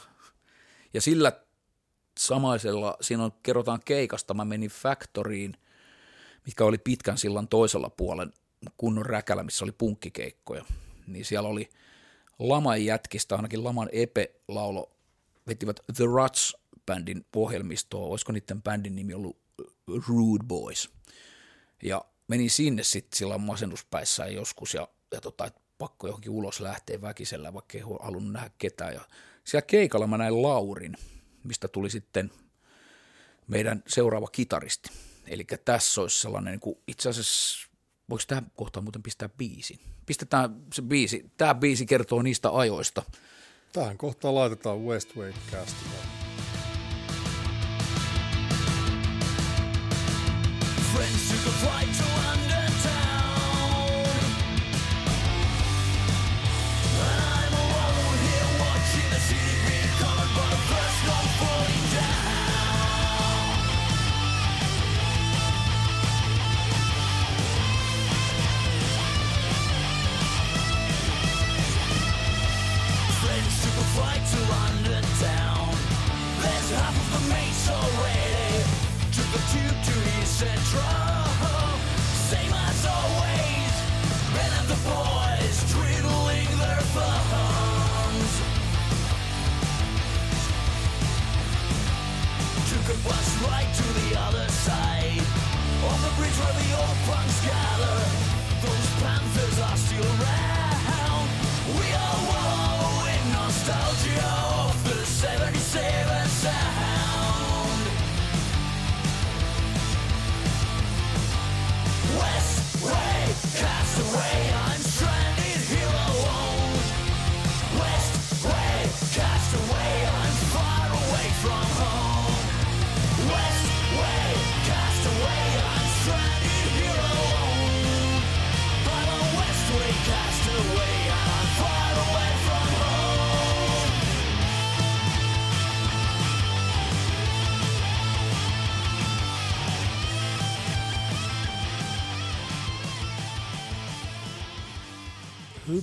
[0.93, 1.31] Ja sillä
[2.19, 5.57] samaisella, siinä on, kerrotaan keikasta, mä menin Factoriin,
[6.45, 8.33] mikä oli pitkän sillan toisella puolen
[8.77, 10.65] kunnon räkälä, missä oli punkkikeikkoja.
[11.07, 11.69] Niin siellä oli
[12.39, 14.91] Laman jätkistä, ainakin Laman Epe-laulo,
[15.47, 19.37] vetivät The Ruts-bändin ohjelmistoa, olisiko niiden bändin nimi ollut
[20.07, 20.89] Rude Boys.
[21.83, 27.01] Ja menin sinne sitten silloin masennuspäissään joskus ja, ja tota, et pakko johonkin ulos lähteä
[27.01, 28.93] väkisellä, vaikka ei halunnut nähdä ketään.
[28.93, 29.01] Ja
[29.43, 30.95] siellä keikalla mä näin Laurin,
[31.43, 32.31] mistä tuli sitten
[33.47, 34.89] meidän seuraava kitaristi.
[35.27, 37.69] Eli tässä olisi sellainen, niin kuin, itse asiassa,
[38.09, 39.79] voiko tähän kohtaan muuten pistää biisi?
[40.05, 41.31] Pistetään se biisi.
[41.37, 43.03] Tämä biisi kertoo niistä ajoista,
[43.73, 45.99] Tähän kohtaan laitetaan Westway Castillo.
[50.93, 52.08] Friends took a flight to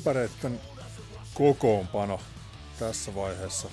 [0.07, 0.61] Hypäreitten
[1.35, 2.21] kokoonpano
[2.79, 3.69] tässä vaiheessa.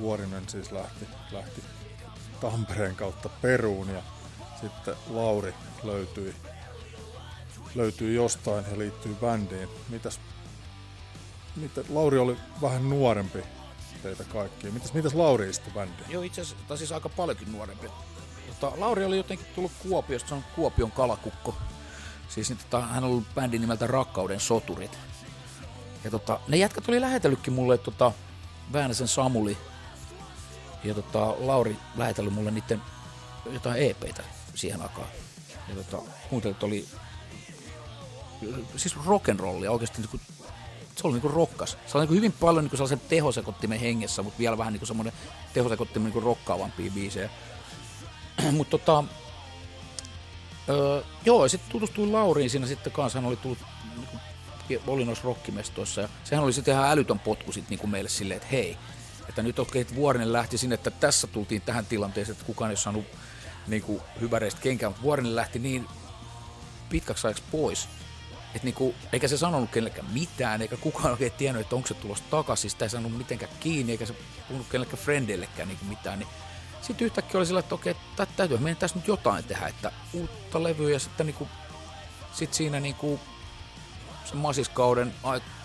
[0.00, 1.62] Vuorinen siis lähti, lähti
[2.40, 4.02] Tampereen kautta Peruun ja
[4.60, 6.34] sitten Lauri löytyi,
[7.74, 9.68] löytyi jostain ja liittyy bändiin.
[9.88, 10.20] Mitäs,
[11.56, 13.38] mitä, Lauri oli vähän nuorempi
[14.02, 14.72] teitä kaikkia.
[14.72, 16.10] Mitäs, mitäs Lauri istui bändiin?
[16.10, 17.86] Joo, itse asiassa, siis aika paljonkin nuorempi.
[18.48, 21.54] Mutta Lauri oli jotenkin tullut Kuopiosta, se on Kuopion kalakukko.
[22.28, 24.98] Siis niin, tota, hän on ollut bändin nimeltä Rakkauden soturit.
[26.04, 28.12] Ja tota, ne jätkät oli lähetellytkin mulle tota,
[28.72, 29.58] Väänäsen Samuli
[30.84, 32.82] ja tota, Lauri lähetellyt mulle niiden
[33.50, 34.22] jotain EPitä
[34.54, 35.08] siihen aikaan.
[35.68, 36.88] Ja tota, kuuntelin, että oli
[38.76, 40.20] siis rock'n'rollia oikeasti niin kuin,
[40.96, 41.78] se oli niinku rokkas.
[41.86, 45.12] Se oli niinku hyvin paljon niinku sellaisen tehosekottimen hengessä, mutta vielä vähän niinku semmoinen
[45.54, 47.30] tehosekottimen niinku rokkaavampia biisejä.
[48.52, 49.04] mutta tota,
[50.68, 53.58] öö, joo, sitten tutustuin Lauriin siinä sitten kanssa, hän oli tullut
[53.96, 54.31] niinku, oli
[55.04, 58.78] noissa rockimestoissa ja sehän oli sitten ihan älytön potku sitten niinku meille silleen, että hei,
[59.28, 62.76] että nyt okei, että Vuorinen lähti sinne, että tässä tultiin tähän tilanteeseen, että kukaan ei
[62.76, 63.04] saanut
[63.66, 65.86] niinku, hyväreistä kenkään, mutta Vuorinen lähti niin
[66.88, 67.88] pitkäksi ajaksi pois,
[68.54, 72.24] et niinku, eikä se sanonut kenellekään mitään, eikä kukaan oikein tiennyt, että onko se tulossa
[72.30, 74.14] takaisin, sitä ei saanut mitenkään kiinni, eikä se
[74.48, 76.28] puhunut kenellekään frendeillekään niinku mitään, niin
[76.82, 80.62] sitten yhtäkkiä oli sillä, että okei, tä- täytyy meidän tässä nyt jotain tehdä, että uutta
[80.62, 81.48] levyä ja sitten niinku,
[82.32, 83.20] sit siinä niinku
[84.24, 85.14] sen masiskauden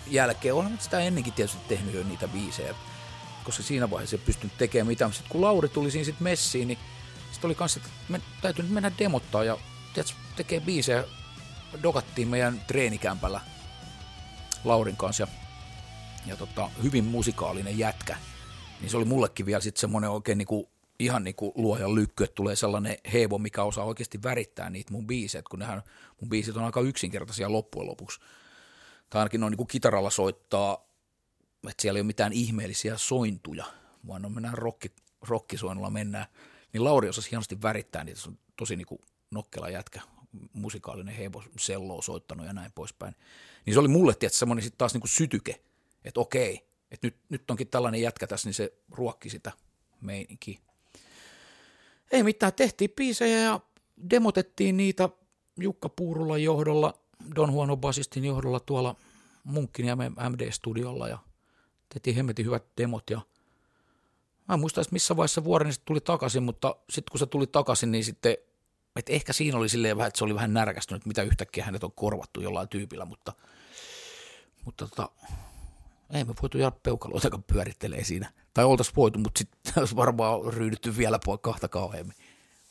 [0.06, 2.74] jälkeen, nyt sitä ennenkin tietysti tehnyt jo niitä biisejä,
[3.44, 5.12] koska siinä vaiheessa ei pystynyt tekemään mitään.
[5.12, 6.78] Sitten kun Lauri tuli siinä sitten messiin, niin
[7.32, 9.58] sitten oli kanssa, että me täytyy nyt mennä demottaa ja
[9.94, 11.04] tiedätkö, tekee biisejä.
[11.82, 13.40] Dokattiin meidän treenikämpällä
[14.64, 15.28] Laurin kanssa ja,
[16.26, 18.16] ja tota, hyvin musikaalinen jätkä.
[18.80, 22.56] Niin se oli mullekin vielä sitten semmoinen oikein niinku, ihan niinku luojan lykky, että tulee
[22.56, 25.82] sellainen hevo, mikä osaa oikeasti värittää niitä mun biisejä, kun nehän,
[26.20, 28.20] mun biisit on aika yksinkertaisia loppujen lopuksi.
[29.10, 30.88] Tai ainakin on niinku kitaralla soittaa,
[31.68, 33.64] että siellä ei ole mitään ihmeellisiä sointuja,
[34.06, 34.92] vaan on mennään rokki,
[35.28, 36.26] rokkisoinnulla mennään.
[36.72, 40.00] Niin Lauri osasi hienosti värittää niitä, se on tosi niinku nokkela jätkä,
[40.52, 43.14] musikaalinen hevo, selloa soittanut ja näin poispäin.
[43.66, 45.60] Niin se oli mulle tietysti semmoinen sitten taas niinku sytyke,
[46.04, 49.52] että okei, että nyt, nyt onkin tällainen jätkä tässä, niin se ruokki sitä
[50.00, 50.58] meininkiä.
[52.12, 53.60] Ei mitään, tehtiin biisejä ja
[54.10, 55.08] demotettiin niitä
[55.60, 58.96] Jukka Puurulan johdolla, Don Huono basistin johdolla tuolla
[59.44, 59.96] Munkkin ja
[60.28, 61.18] MD-studiolla ja
[61.88, 63.20] tehtiin hemmetin hyvät demot ja
[64.48, 67.46] mä en muista edes missä vaiheessa vuoren se tuli takaisin, mutta sitten kun se tuli
[67.46, 68.36] takaisin, niin sitten,
[68.96, 71.92] että ehkä siinä oli silleen vähän, että se oli vähän närkästynyt, mitä yhtäkkiä hänet on
[71.92, 73.32] korvattu jollain tyypillä, mutta,
[74.64, 75.10] mutta tota,
[76.10, 78.32] ei me voitu jäädä peukaloitakaan pyörittelee siinä.
[78.54, 82.16] Tai oltaisiin voitu, mutta sitten olisi varmaan ryhdytty vielä kahta kauheammin.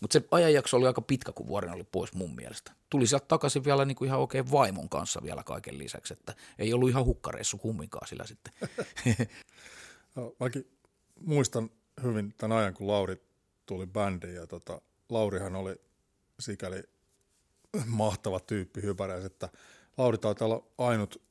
[0.02, 2.72] Mutta se ajanjakso oli aika pitkä, kun vuoren oli pois mun mielestä.
[2.90, 6.74] Tuli sieltä takaisin vielä niin kuin ihan oikein vaimon kanssa vielä kaiken lisäksi, että ei
[6.74, 8.54] ollut ihan hukkareissu kumminkaan sillä sitten.
[10.16, 10.72] No, mäkin
[11.26, 11.70] muistan
[12.04, 13.22] hyvin tämän ajan, kun Lauri
[13.66, 15.76] tuli bändiin ja tota, Laurihan oli
[16.40, 16.84] sikäli
[17.86, 19.50] mahtava tyyppi hypäräis, että
[19.98, 21.22] Lauri taitaa olla ainut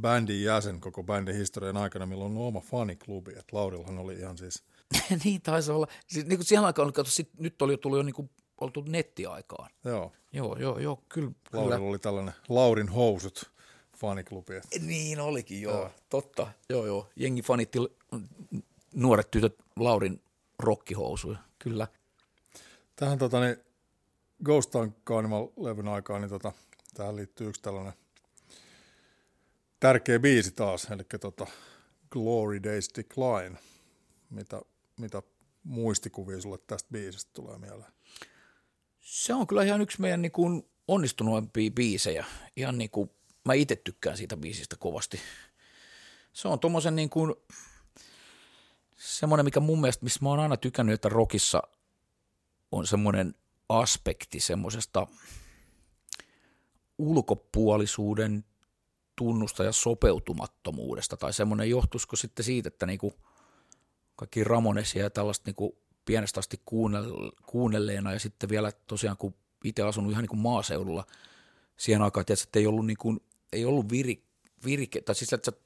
[0.00, 3.30] bändin jäsen koko bändin historian aikana, milloin on oma faniklubi.
[3.30, 4.64] Että Laurillahan oli ihan siis,
[5.24, 5.86] niin taisi olla.
[6.06, 8.84] Siis, niin kuin siihen aikaan, kato, sit, nyt oli jo tullut jo niin kuin, oltu
[8.88, 9.70] nettiaikaan.
[9.84, 11.30] joo, Joo, joo, joo, kyllä.
[11.52, 11.88] Laurilla kyllä.
[11.88, 13.50] oli tällainen Laurin housut
[13.96, 14.56] faniklubi.
[14.56, 15.74] että Niin olikin, joo.
[15.74, 15.90] joo.
[16.08, 17.10] Totta, joo, joo.
[17.16, 17.78] Jengi fanitti
[18.94, 20.22] nuoret tytöt Laurin
[20.58, 21.88] rokkihousuja, kyllä.
[22.96, 23.56] Tähän tota, niin,
[24.44, 26.52] Ghost Town Carnival-levyn aikaan, niin tota,
[26.94, 27.92] tähän liittyy yksi tällainen
[29.80, 31.46] tärkeä biisi taas, eli tota,
[32.10, 33.58] Glory Days Decline.
[34.30, 34.62] Mitä,
[35.00, 35.22] mitä
[35.62, 37.92] muistikuvia sulle tästä biisistä tulee mieleen?
[39.00, 42.24] Se on kyllä ihan yksi meidän niin kuin onnistunuimpia biisejä.
[42.56, 43.10] Ihan niin kuin,
[43.44, 45.20] mä itse tykkään siitä biisistä kovasti.
[46.32, 47.34] Se on tommosen niin kuin,
[48.96, 51.62] semmoinen, mikä mun mielestä, missä mä oon aina tykännyt, että rockissa
[52.72, 53.34] on semmoinen
[53.68, 55.06] aspekti semmoisesta
[56.98, 58.44] ulkopuolisuuden
[59.16, 63.14] tunnusta ja sopeutumattomuudesta, tai semmoinen johtuisiko sitten siitä, että niinku
[64.18, 69.82] kaikki Ramonesia ja tällaista niinku pienestä asti kuunnell- kuunnelleena, ja sitten vielä tosiaan, kun itse
[69.82, 71.06] asunut ihan niinku maaseudulla
[71.76, 73.16] siihen aikaan, tietysti, että ei ollut, niinku,
[73.52, 74.24] ei ollut viri,
[74.64, 75.56] virike, tai siis että sä,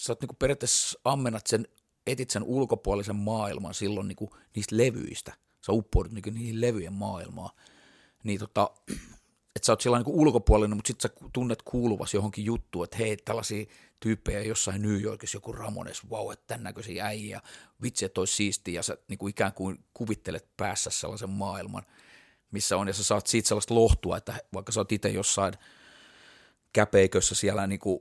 [0.00, 1.68] sä oot niinku periaatteessa ammennat sen,
[2.06, 5.32] etit sen ulkopuolisen maailman silloin niinku niistä levyistä,
[5.66, 7.50] sä uppoudut niinku niihin levyjen maailmaan,
[8.24, 8.70] niin tota,
[9.56, 13.16] että sä oot sillä niin ulkopuolinen, mutta sitten sä tunnet kuuluvasi johonkin juttuun, että hei,
[13.16, 13.66] tällaisia
[14.00, 17.40] tyyppejä jossain New Yorkissa, joku Ramones, wow, että tämän näköisiä äijä,
[17.82, 21.82] vitsi, että olisi siistiä, ja sä niin kuin ikään kuin kuvittelet päässä sellaisen maailman,
[22.50, 25.54] missä on, ja sä saat siitä sellaista lohtua, että vaikka sä oot itse jossain
[26.72, 28.00] käpeikössä siellä niin kuin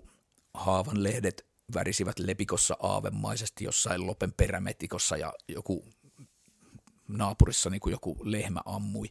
[0.53, 5.85] haavan lehdet värisivät lepikossa aavemaisesti jossain Lopen perämetikossa ja joku
[7.07, 9.07] naapurissa niin kuin joku lehmä ammui,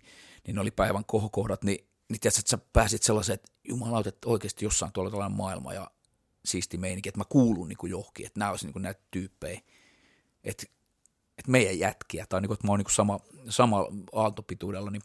[0.46, 4.28] niin ne oli päivän kohokohdat, niin, niin tiedätkö, että sä pääsit sellaiseen, että jumalauta, että
[4.28, 5.90] oikeasti jossain tuolla tällainen maailma ja
[6.44, 9.60] siisti meininki, että mä kuulun niin kuin johonkin, että nämä olisi niin kuin näitä tyyppejä,
[10.44, 10.66] että,
[11.38, 15.02] että meidän jätkiä, tai niin kuin, että mä oon niin sama, sama aaltopituudella, niin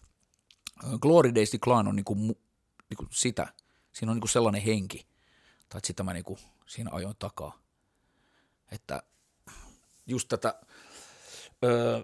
[0.99, 2.19] Glory Days Decline on niin kuin,
[2.89, 3.53] niin kuin sitä,
[3.91, 5.07] siinä on niin kuin sellainen henki,
[5.69, 7.59] tai että sitä mä niin kuin siinä ajoin takaa,
[8.71, 9.03] että
[10.05, 10.61] just tätä,
[11.63, 12.01] öö,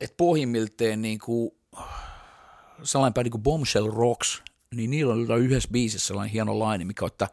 [0.00, 1.50] että pohjimmilteen niin kuin,
[2.82, 4.42] sellainen päin niin kuin Bombshell Rocks,
[4.74, 7.28] niin niillä on yhdessä biisissä sellainen hieno laini, mikä on, että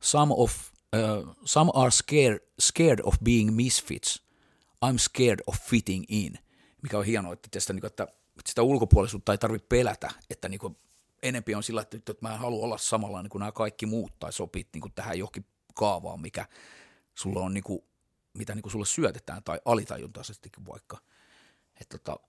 [0.00, 0.52] some, of,
[0.96, 4.22] uh, some are scared, scared of being misfits,
[4.86, 6.38] I'm scared of fitting in,
[6.82, 8.06] mikä on hienoa, että, tästä, niin kuin, että
[8.46, 10.76] sitä ulkopuolisuutta ei tarvitse pelätä, että niin kuin,
[11.22, 14.18] enempi on sillä, että, että mä en halua olla samalla niin kuin nämä kaikki muut
[14.18, 16.46] tai sopit niin kuin tähän johonkin kaavaan, mikä
[17.14, 17.84] sulla on, niin kuin,
[18.34, 20.98] mitä niin kuin sulle syötetään tai alitajuntaisestikin vaikka.
[21.80, 22.20] Että tota,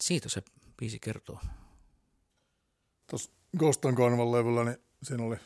[0.00, 0.42] siitä se
[0.80, 1.40] biisi kertoo.
[3.06, 5.36] Tuossa Ghost Town Carnival-levyllä, niin siinä oli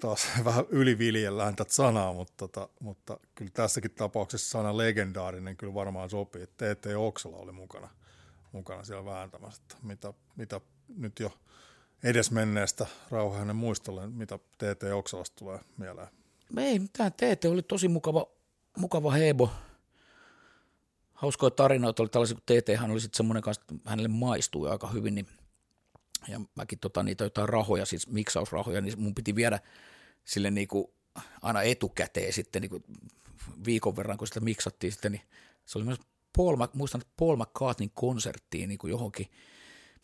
[0.00, 6.10] taas vähän yliviljellään tätä sanaa, mutta, tota, mutta kyllä tässäkin tapauksessa sana legendaarinen kyllä varmaan
[6.10, 6.86] sopii, T.T.
[6.96, 7.88] Oksala oli mukana,
[8.52, 10.60] mukana siellä vääntämässä, että mitä, mitä
[10.96, 11.38] nyt jo
[12.02, 14.82] edesmenneestä rauha hänen muistolleen, mitä T.T.
[14.94, 16.08] Oksalasta tulee mieleen.
[16.56, 18.26] Ei mitään, Teete oli tosi mukava,
[18.76, 19.50] mukava hebo.
[21.22, 24.88] Hauskoja tarinoita oli tällaisia, kun TT hän oli sitten semmoinen kanssa, että hänelle maistui aika
[24.88, 25.26] hyvin, niin
[26.28, 29.60] ja mäkin tota, niitä jotain rahoja, siis miksausrahoja, niin mun piti viedä
[30.24, 30.94] sille niinku
[31.42, 32.82] aina etukäteen sitten niinku
[33.64, 35.22] viikon verran, kun sitä miksattiin sitten, niin
[35.64, 35.98] se oli myös
[36.36, 39.26] Paul, muistan, että Paul McCartneyn konserttiin niinku johonkin,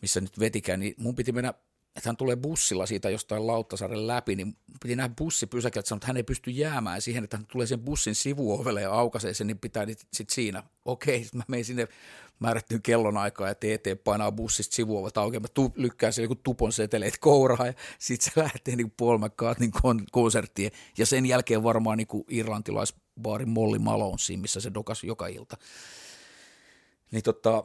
[0.01, 1.53] missä nyt vetikään, niin mun piti mennä
[1.99, 5.97] että hän tulee bussilla siitä jostain Lauttasaaren läpi, niin piti nähdä bussi pysäkillä, että sanoi,
[5.97, 9.47] että hän ei pysty jäämään siihen, että hän tulee sen bussin sivuovelle ja aukaisee sen,
[9.47, 10.63] niin pitää sitten siinä.
[10.85, 11.87] Okei, sitten mä menin sinne
[12.39, 17.17] määrättyyn kellonaikaan ja TT painaa bussista sivuovelta auki, mä tu- lykkään siellä joku tupon seteleet
[17.17, 22.25] kouraa ja sitten se lähtee niin Paul McCartneyn kon- konserttiin ja sen jälkeen varmaan niin
[22.29, 25.57] irlantilaisbaarin Molly Malonesiin, missä se dokas joka ilta.
[27.11, 27.63] Niin tota,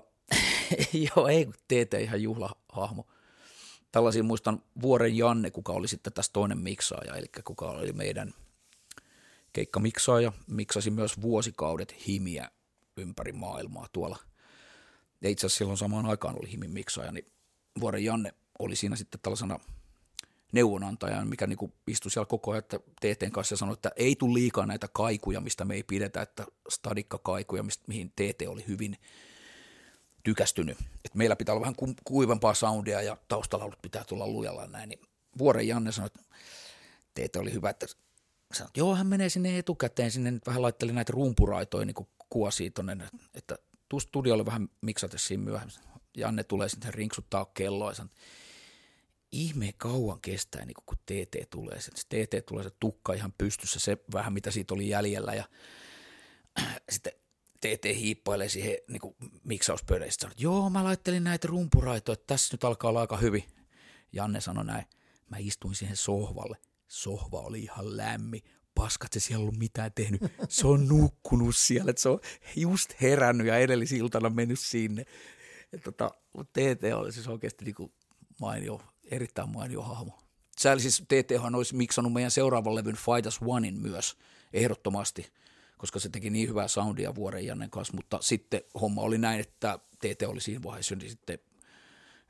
[1.16, 3.06] joo, ei kun TT ihan juhlahahmo
[3.94, 8.34] tällaisia muistan Vuoren Janne, kuka oli sitten tässä toinen miksaaja, eli kuka oli meidän
[9.52, 12.50] keikkamiksaaja, miksasi myös vuosikaudet himiä
[12.96, 14.18] ympäri maailmaa tuolla.
[15.20, 17.32] Ja itse asiassa silloin samaan aikaan oli himin miksaaja, niin
[17.80, 19.58] Vuoren Janne oli siinä sitten tällaisena
[20.52, 24.34] neuvonantajana, mikä niin istui siellä koko ajan että TTn kanssa ja sanoi, että ei tule
[24.34, 28.96] liikaa näitä kaikuja, mistä me ei pidetä, että stadikkakaikuja, mistä, mihin TT oli hyvin
[30.24, 30.78] tykästynyt.
[31.04, 34.88] Et meillä pitää olla vähän ku- kuivempaa soundia ja taustalaulut pitää tulla lujalla näin.
[34.88, 35.00] Niin
[35.38, 36.20] Vuoren Janne sanoi, että
[37.14, 37.86] teitä oli hyvä, että
[38.52, 42.70] sanoi, että joo, hän menee sinne etukäteen, sinne nyt vähän laitteli näitä rumpuraitoja niin kuosia
[42.70, 42.96] tonne,
[43.34, 43.58] että
[43.88, 45.76] tuu studiolle vähän miksata siinä myöhemmin.
[46.16, 48.14] Janne tulee sitten rinksuttaa kelloa ja sanoi,
[49.32, 51.80] ihmeen kauan kestää, niin kun TT tulee.
[51.80, 55.44] Se TT tulee se tukka ihan pystyssä, se vähän mitä siitä oli jäljellä ja
[56.92, 57.12] sitten
[57.64, 60.22] TT hiippailee siihen niin miksauspöydästä.
[60.22, 63.44] Sanoo, joo, mä laittelin näitä rumpuraitoja, että tässä nyt alkaa olla aika hyvin.
[64.12, 64.84] Janne sanoi näin,
[65.30, 66.56] mä istuin siihen sohvalle.
[66.88, 68.42] Sohva oli ihan lämmin.
[68.74, 70.20] Paskat se siellä ollut mitään tehnyt.
[70.48, 72.20] Se on nukkunut siellä, että se on
[72.56, 75.04] just herännyt ja edellisiltana mennyt sinne.
[75.84, 76.10] Tota,
[76.52, 77.92] TT oli siis oikeasti niin
[78.40, 80.18] mainio, erittäin mainio hahmo.
[80.60, 84.16] Sä siis TThan olisi miksannut meidän seuraavan levyn Fight Us Onein myös
[84.52, 85.26] ehdottomasti,
[85.84, 89.78] koska se teki niin hyvää soundia vuoden Jannen kanssa, mutta sitten homma oli näin, että
[89.98, 91.38] TT oli siinä vaiheessa, niin sitten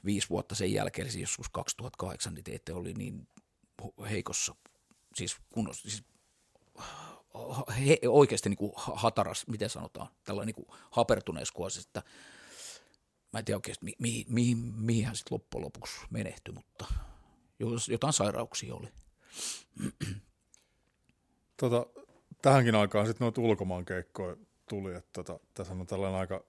[0.05, 3.29] viisi vuotta sen jälkeen, eli joskus 2008, niin TT oli niin
[4.11, 4.55] heikossa,
[5.15, 6.05] siis kunnossa, siis
[7.79, 12.11] he, oikeasti niin kuin hataras, miten sanotaan, tällainen niin kuosissa, että
[13.33, 16.87] mä en tiedä oikeasti, mi, mi, mi, mihin hän sitten loppujen lopuksi menehtyi, mutta
[17.89, 18.89] jotain sairauksia oli.
[21.57, 22.04] Tota,
[22.45, 24.37] tähänkin aikaan sitten noita ulkomaankeikkoja
[24.69, 26.45] tuli, että tota, tässä on tällainen aika,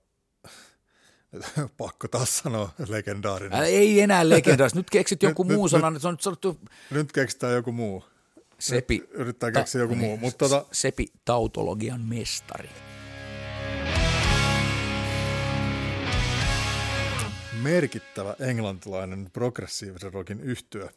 [1.77, 3.53] pakko taas sanoa, legendaarinen.
[3.60, 6.21] Älä, ei enää legendaarista, nyt keksit joku Nyt- muu nyt- sana, nyt se on nyt
[6.21, 6.60] sanottu
[6.91, 8.05] Nyt keksitään joku muu.
[8.60, 12.69] Sepi, Yrittää keksiä joku muu, mutta tota, Sepi tautologian mestari.
[17.62, 20.89] merkittävä englantilainen progressiivisen rockin yhtyö.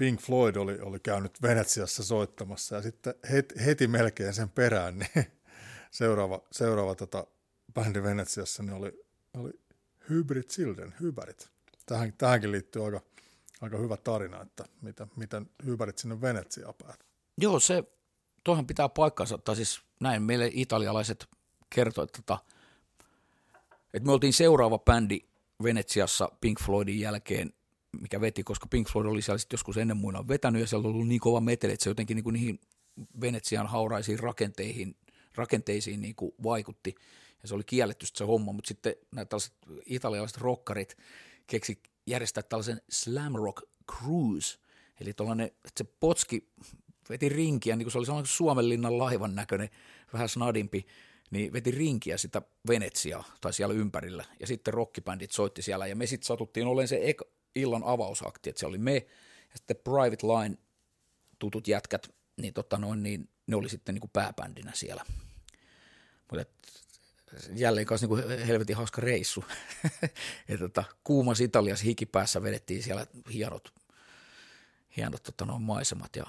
[0.00, 5.26] Pink Floyd oli, oli käynyt Venetsiassa soittamassa ja sitten heti, heti melkein sen perään niin
[5.90, 7.26] seuraava, seuraava tota,
[7.74, 9.50] bändi Venetsiassa niin oli, oli
[10.10, 11.50] Hybrid Children, Hyberit.
[11.86, 13.00] Tähän, tähänkin liittyy aika,
[13.60, 17.08] aika hyvä tarina, että mitä, miten Hyberit sinne Venetsiaan päätyi.
[17.38, 17.84] Joo, se,
[18.44, 21.26] tuohan pitää paikkansa, tai siis näin meille italialaiset
[21.70, 22.38] kertoi, että, tota,
[23.94, 25.20] että me oltiin seuraava bändi
[25.62, 27.52] Venetsiassa Pink Floydin jälkeen,
[28.00, 30.94] mikä veti, koska Pink Floyd oli siellä sitten joskus ennen muina vetänyt, ja siellä oli
[30.94, 32.60] ollut niin kova meteli, että se jotenkin niin kuin niihin
[33.20, 34.96] Venetsian hauraisiin rakenteihin,
[35.34, 36.94] rakenteisiin niin kuin vaikutti,
[37.42, 39.54] ja se oli kielletty se homma, mutta sitten nämä tällaiset
[39.86, 40.96] italialaiset rockarit
[41.46, 44.58] keksi järjestää tällaisen slam rock cruise,
[45.00, 46.48] eli tuollainen, että se potski
[47.10, 49.68] veti rinkiä, niin kuin se oli sellainen Suomenlinnan laivan näköinen,
[50.12, 50.86] vähän snadimpi,
[51.30, 54.24] niin veti rinkiä sitä Venetsiaa tai siellä ympärillä.
[54.40, 58.60] Ja sitten rockibändit soitti siellä ja me sitten satuttiin olemaan se eka, illan avausakti, että
[58.60, 58.94] se oli me
[59.50, 60.58] ja sitten Private Line
[61.38, 65.04] tutut jätkät, niin, tota noin, niin ne oli sitten niin kuin pääbändinä siellä.
[66.30, 66.44] Mutta
[67.54, 69.44] jälleen kanssa niin helvetin hauska reissu.
[70.48, 73.74] ja tota, kuumas Italiassa hikipäässä vedettiin siellä hienot,
[74.96, 76.26] hienot tota, noin maisemat ja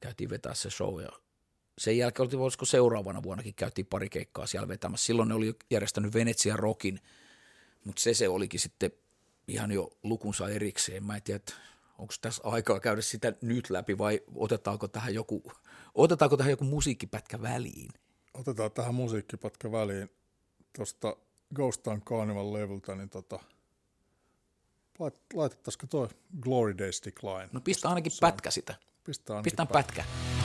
[0.00, 1.08] käytiin vetää se show ja
[1.78, 5.06] sen jälkeen oltiin, voisiko seuraavana vuonnakin käytiin pari keikkaa siellä vetämässä.
[5.06, 7.00] Silloin ne oli järjestänyt Venetsian Rockin,
[7.84, 8.92] mutta se se olikin sitten
[9.48, 11.04] ihan jo lukunsa erikseen.
[11.04, 11.52] Mä en tiedä, että
[11.98, 15.52] onko tässä aikaa käydä sitä nyt läpi vai otetaanko tähän joku,
[15.94, 17.90] otetaanko tähän joku musiikkipätkä väliin?
[18.34, 20.10] Otetaan tähän musiikkipatka väliin
[20.76, 21.16] tuosta
[21.54, 23.38] Ghost Town Carnival levyltä, niin tota,
[24.98, 26.08] lait- laitettaisiko toi
[26.40, 27.48] Glory Days Decline?
[27.52, 28.74] No pistä ainakin pätkä sitä.
[29.04, 30.02] Pistää ainakin Pistään pätkä.
[30.02, 30.35] pätkä.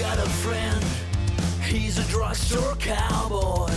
[0.00, 0.82] Got a friend,
[1.62, 3.70] he's a drugstore cowboy,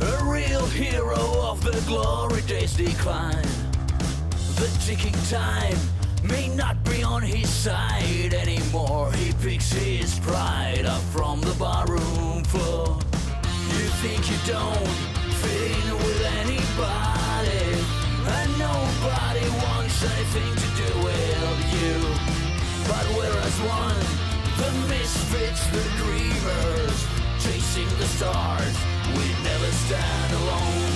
[0.00, 3.44] a real hero of the glory days decline.
[4.56, 5.76] The ticking time
[6.22, 9.12] may not be on his side anymore.
[9.12, 12.98] He picks his pride up from the barroom floor.
[13.76, 14.88] You think you don't
[15.42, 17.66] fit in with anybody,
[18.36, 21.96] and nobody wants anything to do with you.
[22.88, 24.25] But we're as one,
[24.56, 26.98] the misfits, the dreamers,
[27.44, 28.76] chasing the stars.
[29.16, 30.92] We never stand alone.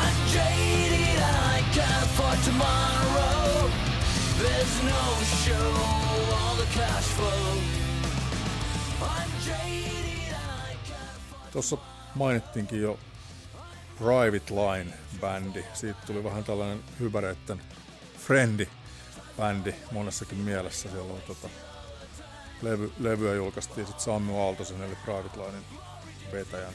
[0.00, 3.70] I'm jaded and I can't afford tomorrow.
[4.42, 5.04] There's no
[5.44, 5.70] show,
[6.38, 7.48] all the cash flow.
[9.02, 11.76] I'm jaded and I can't afford Tuossa
[12.14, 12.98] mainittiinkin jo
[13.98, 15.64] Private Line-bändi.
[15.74, 17.62] Siitä tuli vähän tällainen hypäreitten
[18.18, 20.88] frendi-bändi monessakin mielessä.
[20.90, 21.48] Siellä on tota,
[22.62, 25.64] levy, levyä julkaistiin sitten Sammy Aaltosen eli Private Linein
[26.32, 26.72] vetäjän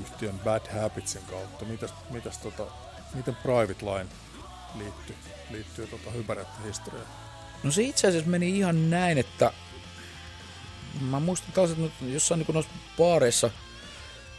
[0.00, 1.64] yhtiön Bad Habitsin kautta.
[1.64, 2.66] Mitäs, mitäs tota,
[3.14, 4.10] miten Private Line
[4.74, 5.16] liittyy,
[5.50, 7.06] liittyy tota hypäreitten historiaan?
[7.62, 9.52] No se itse asiassa meni ihan näin, että
[11.00, 13.50] mä muistan taas, että jossain niin noissa baareissa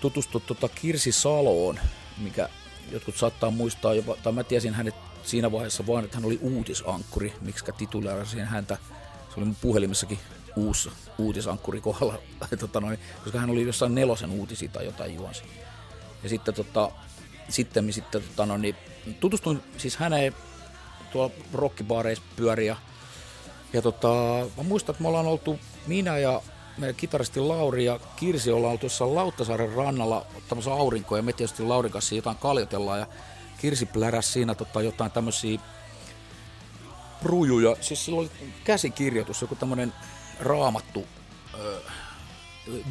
[0.01, 1.79] tutustu tota Kirsi Saloon,
[2.17, 2.49] mikä
[2.91, 7.33] jotkut saattaa muistaa jopa, tai mä tiesin hänet siinä vaiheessa vaan, että hän oli uutisankkuri,
[7.41, 8.77] miksi tituleerasin häntä
[9.33, 10.19] Se oli puhelimessakin
[10.55, 12.17] uusi uutisankkuri kohdalla,
[12.59, 15.43] tota noin, koska hän oli jossain nelosen uutisia tai jotain juonsi.
[16.23, 16.91] Ja sitten, tota,
[17.49, 18.75] sitten, sitten tota, no, niin,
[19.19, 20.35] tutustuin siis häneen
[21.11, 22.75] tuolla rockibaareissa pyöri ja,
[23.73, 24.07] ja tota,
[24.57, 26.41] mä muistan, että me ollaan oltu minä ja
[26.77, 31.63] meidän kitaristi Lauri ja Kirsi ollaan oltu jossain Lauttasaaren rannalla ottamassa aurinkoa ja me tietysti
[31.63, 33.07] Laurin kanssa jotain kaljotellaan ja
[33.57, 35.59] Kirsi pläräsi siinä tota, jotain tämmöisiä
[37.23, 37.75] rujuja.
[37.81, 38.31] Siis sillä oli
[38.63, 39.93] käsikirjoitus, joku tämmöinen
[40.39, 41.07] raamattu uh,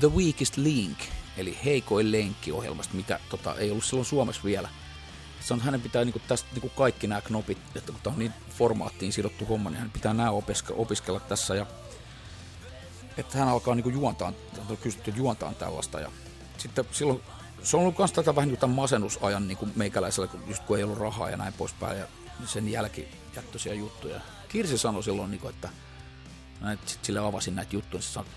[0.00, 0.98] The Weakest Link,
[1.36, 4.68] eli heikoin lenkki ohjelmasta, mikä tota, ei ollut silloin Suomessa vielä.
[5.40, 8.32] Se on, hänen pitää niinku tästä niinku kaikki nämä knopit, että kun tämä on niin
[8.58, 11.66] formaattiin sidottu homma, niin hän pitää nämä opiske- opiskella tässä ja
[13.16, 14.32] että hän alkaa niinku juontaa,
[14.68, 16.10] on kysytty juontaan tällaista ja
[16.58, 17.20] sitten silloin
[17.62, 20.84] se on ollut myös tätä vähän niin masennusajan niin kuin meikäläisellä, kun just kun ei
[20.84, 22.06] ollut rahaa ja näin poispäin ja
[22.46, 24.20] sen jälkijättöisiä juttuja.
[24.48, 25.68] Kirsi sanoi silloin, niin kuin, että
[26.86, 28.30] sit sille avasin näitä juttuja, se sanoi,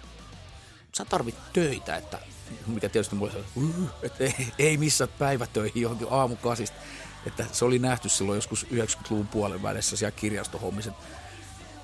[0.98, 2.20] sä tarvit töitä, että
[2.68, 6.78] mikä tietysti mulle sanoi, että ei, ei missään päivätöihin johonkin aamukasista.
[7.26, 10.92] Että se oli nähty silloin joskus 90-luvun puolen välissä siellä kirjastohommissa,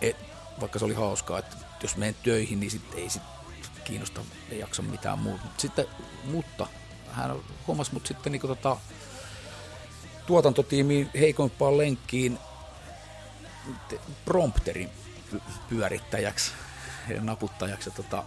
[0.02, 0.26] että
[0.60, 3.22] vaikka se oli hauskaa, että jos menen töihin, niin sitten ei sit
[3.84, 5.44] kiinnosta, ei jaksa mitään muuta.
[5.58, 5.86] Sitten,
[6.24, 6.68] mutta
[7.12, 7.36] hän
[7.68, 8.78] huomasi mut sitten niin tota,
[10.30, 12.40] tuotantotiimiin heikoimpaan lenkkiin
[13.90, 14.90] te- prompterin
[15.34, 16.52] py- pyörittäjäksi
[17.08, 17.90] ja naputtajaksi.
[17.90, 18.24] Ja tota,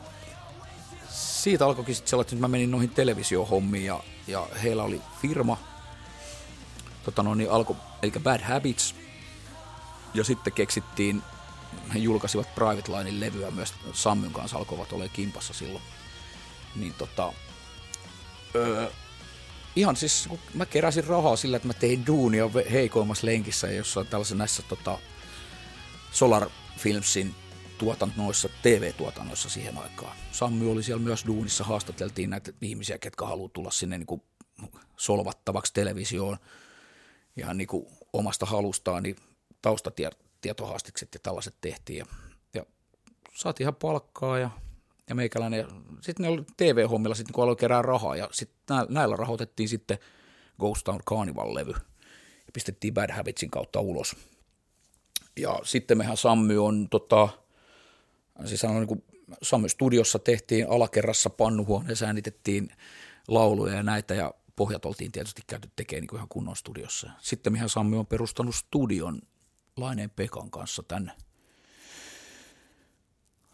[1.11, 5.59] siitä alkoikin sitten sellainen, että mä menin noihin televisiohommiin ja, ja heillä oli firma,
[7.05, 8.94] tota no, niin alko, eli Bad Habits,
[10.14, 11.22] ja sitten keksittiin,
[11.94, 15.84] he julkaisivat Private Linein levyä myös Sammyn kanssa alkoivat olla kimpassa silloin.
[16.76, 17.32] Niin tota,
[18.55, 18.90] öö,
[19.76, 24.06] ihan siis, kun mä keräsin rahaa sillä, että mä tein duunia heikoimmassa lenkissä ja jossain
[24.06, 24.98] tällaisessa näissä tota,
[26.12, 27.34] Solar Filmsin
[27.78, 30.16] tuotannoissa, TV-tuotannoissa siihen aikaan.
[30.32, 34.22] Sammy oli siellä myös duunissa, haastateltiin näitä ihmisiä, ketkä haluaa tulla sinne niin kuin
[34.96, 36.36] solvattavaksi televisioon
[37.36, 39.16] ihan niin kuin omasta halustaan, niin
[39.62, 42.06] taustatietohaastikset ja tällaiset tehtiin ja,
[42.54, 42.66] ja
[43.34, 44.50] saatiin ihan palkkaa ja,
[45.09, 45.66] ja meikäläinen.
[46.00, 49.98] Sitten ne oli TV-hommilla sitten kun aloin kerää rahaa ja sitten näillä rahoitettiin sitten
[50.59, 51.72] Ghost Town Carnival-levy
[52.46, 54.16] ja pistettiin Bad Habitsin kautta ulos.
[55.36, 57.28] Ja sitten mehän Sammy on tota,
[58.44, 59.05] siis on niin kuin
[59.42, 62.68] Sammy Studiossa tehtiin alakerrassa pannuhuoneessa, äänitettiin
[63.28, 67.11] lauluja ja näitä ja pohjat oltiin tietysti käyty tekemään niin ihan kunnon studiossa.
[67.20, 69.22] Sitten mihän Sammy on perustanut studion
[69.76, 71.12] Laineen Pekan kanssa tänne.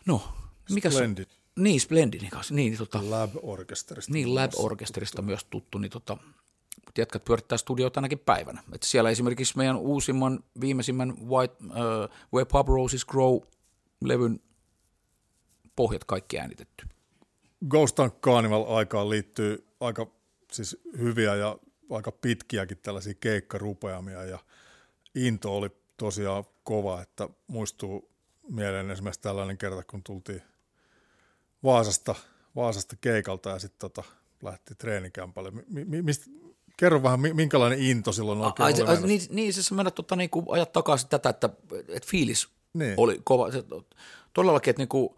[0.06, 0.22] No,
[0.70, 1.37] mikä Splendid.
[1.58, 2.54] Niin, Splendidin kanssa.
[2.54, 4.12] Niin, tota, Lab-orkesterista.
[4.12, 6.16] niin Lab-orkesterista myös tuttu, niin tota,
[6.86, 8.62] mut jätkät pyörittää studioa tänäkin päivänä.
[8.72, 14.40] Et siellä esimerkiksi meidän uusimman, viimeisimmän White, uh, Where Pub Roses Grow-levyn
[15.76, 16.86] pohjat kaikki äänitetty.
[17.68, 20.06] Ghost Town Carnival-aikaan liittyy aika
[20.52, 21.58] siis hyviä ja
[21.90, 24.38] aika pitkiäkin tällaisia keikkarupeamia ja
[25.14, 28.10] into oli tosiaan kova, että muistuu
[28.48, 30.42] mieleen esimerkiksi tällainen kerta, kun tultiin
[31.64, 32.14] Vaasasta,
[32.56, 34.02] Vaasasta keikalta ja sitten tota,
[34.42, 35.50] lähti treenikämpälle.
[35.50, 36.12] Mi- mi-
[36.76, 40.16] kerro vähän, mi- minkälainen into silloin oikein Ai, oli ai, niin, niin siis mennä tota,
[40.16, 41.50] niin kuin ajat takaisin tätä, että,
[41.88, 42.94] että fiilis Niin.
[42.96, 43.52] oli kova.
[43.52, 43.64] Se,
[44.34, 45.08] todellakin, että niin kuin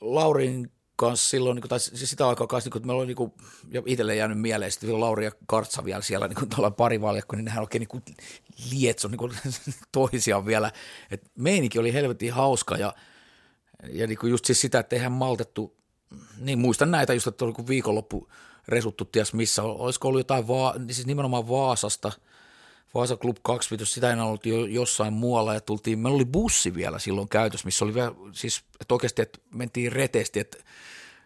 [0.00, 3.06] Laurin kanssa silloin, niin kuin, tai siis sitä aikaa kanssa, niin kuin, että meillä oli
[3.06, 3.32] niin kuin,
[3.70, 7.36] ja itselle jäänyt mieleen, sitten vielä Lauri ja Kartsa vielä siellä niin kuin tuolla parivaljakko,
[7.36, 8.02] niin nehän oikein niin kuin
[8.70, 9.32] lietso niin kuin,
[9.92, 10.72] toisiaan vielä.
[11.10, 12.94] Et meininki oli helvetin hauska ja,
[13.92, 15.76] ja niin kuin just siis sitä, että eihän maltettu,
[16.38, 18.28] niin muistan näitä just, että kuin viikonloppu
[18.68, 22.12] resuttu ties missä, olisiko ollut jotain, va- siis nimenomaan Vaasasta,
[22.94, 26.98] Vaasa Club 25, sitä en ollut jo jossain muualla ja tultiin, meillä oli bussi vielä
[26.98, 30.58] silloin käytössä, missä oli vielä, siis että oikeasti, että mentiin retesti, että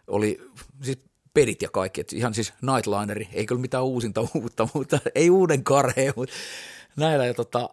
[0.07, 0.41] oli
[0.81, 0.99] siis
[1.33, 5.63] pedit ja kaikki, että ihan siis nightlineri, eikä ollut mitään uusinta uutta, mutta ei uuden
[5.63, 6.35] karheen, mutta
[6.95, 7.69] näillä ja tota,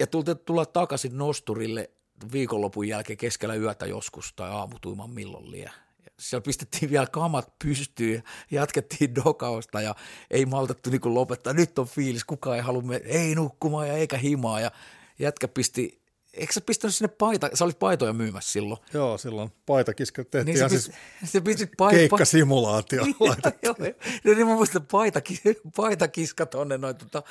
[0.00, 1.90] ja tultiin tulla takaisin nosturille
[2.32, 5.74] viikonlopun jälkeen keskellä yötä joskus tai aamutuiman milloin liian.
[6.18, 9.94] Siellä pistettiin vielä kamat pystyyn ja jatkettiin dokausta ja
[10.30, 11.52] ei maltettu niin lopettaa.
[11.52, 14.60] Nyt on fiilis, kukaan ei halua mennä, ei nukkumaan ja eikä himaa.
[14.60, 14.70] Ja
[15.18, 16.00] jätkä pisti,
[16.34, 18.80] eikö sä pistänyt sinne paita, sä olit paitoja myymässä silloin.
[18.92, 23.02] Joo, silloin paitakiska tehtiin Niin ihan sä, siis pist, sä pistit paita, keikkasimulaatio.
[23.20, 23.52] laitettiin.
[23.62, 23.94] Joo, joo.
[24.24, 25.40] No niin mä muistan paitaki,
[25.76, 27.22] paitakiska tonne noin tota,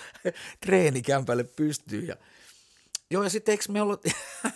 [0.60, 2.08] treenikämpälle pystyyn.
[2.08, 2.16] Ja,
[3.14, 4.05] joo, ja sitten eikö me ollut,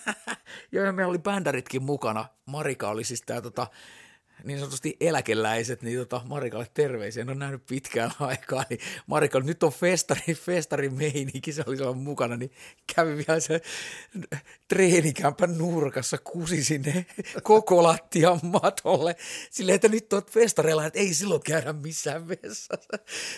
[0.72, 2.26] joo, ja meillä oli bändäritkin mukana.
[2.46, 3.68] Marika oli siis tää tota,
[4.44, 9.64] niin sanotusti eläkeläiset, niin tota Marikalle terveisiä, en ole nähnyt pitkään aikaa, niin Marika, nyt
[9.64, 12.52] on festari, festari meininki, se oli siellä mukana, niin
[12.96, 13.62] kävi vielä se
[14.68, 17.06] treenikämpän nurkassa, kusi sinne
[17.44, 19.16] koko lattian matolle,
[19.52, 22.78] silleen, että nyt oot festareilla, että ei silloin käydä missään vessassa.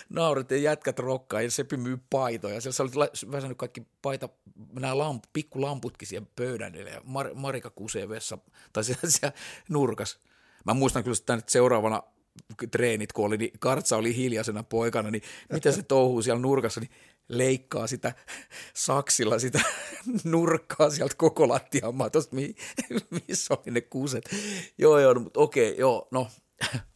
[0.09, 4.29] Nauret ja jätkät rokkaa ja Sepi myy paitoja, siellä sä olit väsännyt kaikki paita,
[4.73, 8.37] nämä lamp, pikkulamputkin siihen pöydän ja Mar- Marika kusee vessa,
[8.73, 9.37] tai siellä, siellä
[9.69, 10.19] nurkas.
[10.65, 12.03] Mä muistan kyllä sitä nyt seuraavana
[12.71, 15.21] treenit, kun oli, niin Kartsa oli hiljaisena poikana, niin
[15.53, 16.91] mitä se touhuu siellä nurkassa, niin
[17.29, 18.13] leikkaa sitä
[18.73, 19.61] saksilla sitä
[20.23, 22.55] nurkkaa sieltä koko lattian matosta, mi,
[23.27, 24.29] missä oli ne kuset.
[24.77, 26.27] Joo, joo, no, mutta okei, joo, no,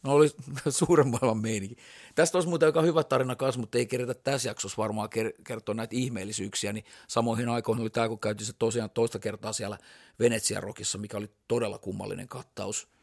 [0.02, 0.30] no oli
[0.68, 1.76] suuren maailman meininki.
[2.14, 5.74] Tästä olisi muuten aika hyvä tarina kanssa, mutta ei kerätä tässä jaksossa varmaan ker- kertoa
[5.74, 9.78] näitä ihmeellisyyksiä, niin samoihin aikoihin oli tämä, kun käytiin se tosiaan toista kertaa siellä
[10.18, 12.93] Venetsian rokissa, mikä oli todella kummallinen kattaus.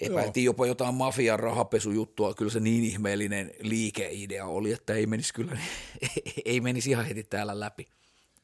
[0.00, 5.58] Epäiltiin jopa jotain mafian rahapesujuttua, kyllä se niin ihmeellinen liikeidea oli, että ei menisi kyllä,
[6.44, 7.86] ei menisi ihan heti täällä läpi.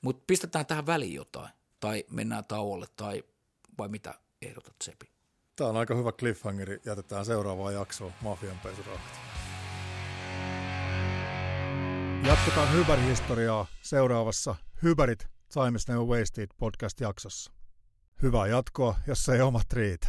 [0.02, 1.48] Mutta pistetään tähän väliin jotain,
[1.80, 3.24] tai mennään tauolle, tai
[3.78, 5.06] vai mitä ehdotat Sepi?
[5.56, 6.80] Tämä on aika hyvä cliffhangeri.
[6.84, 9.20] Jätetään seuraavaan jaksoon Mafian pesurahat.
[12.26, 17.52] Jatketaan Hyber-historiaa seuraavassa Hyberit Time is Never Wasted podcast-jaksossa.
[18.22, 20.08] Hyvää jatkoa, jos ei omat riitä.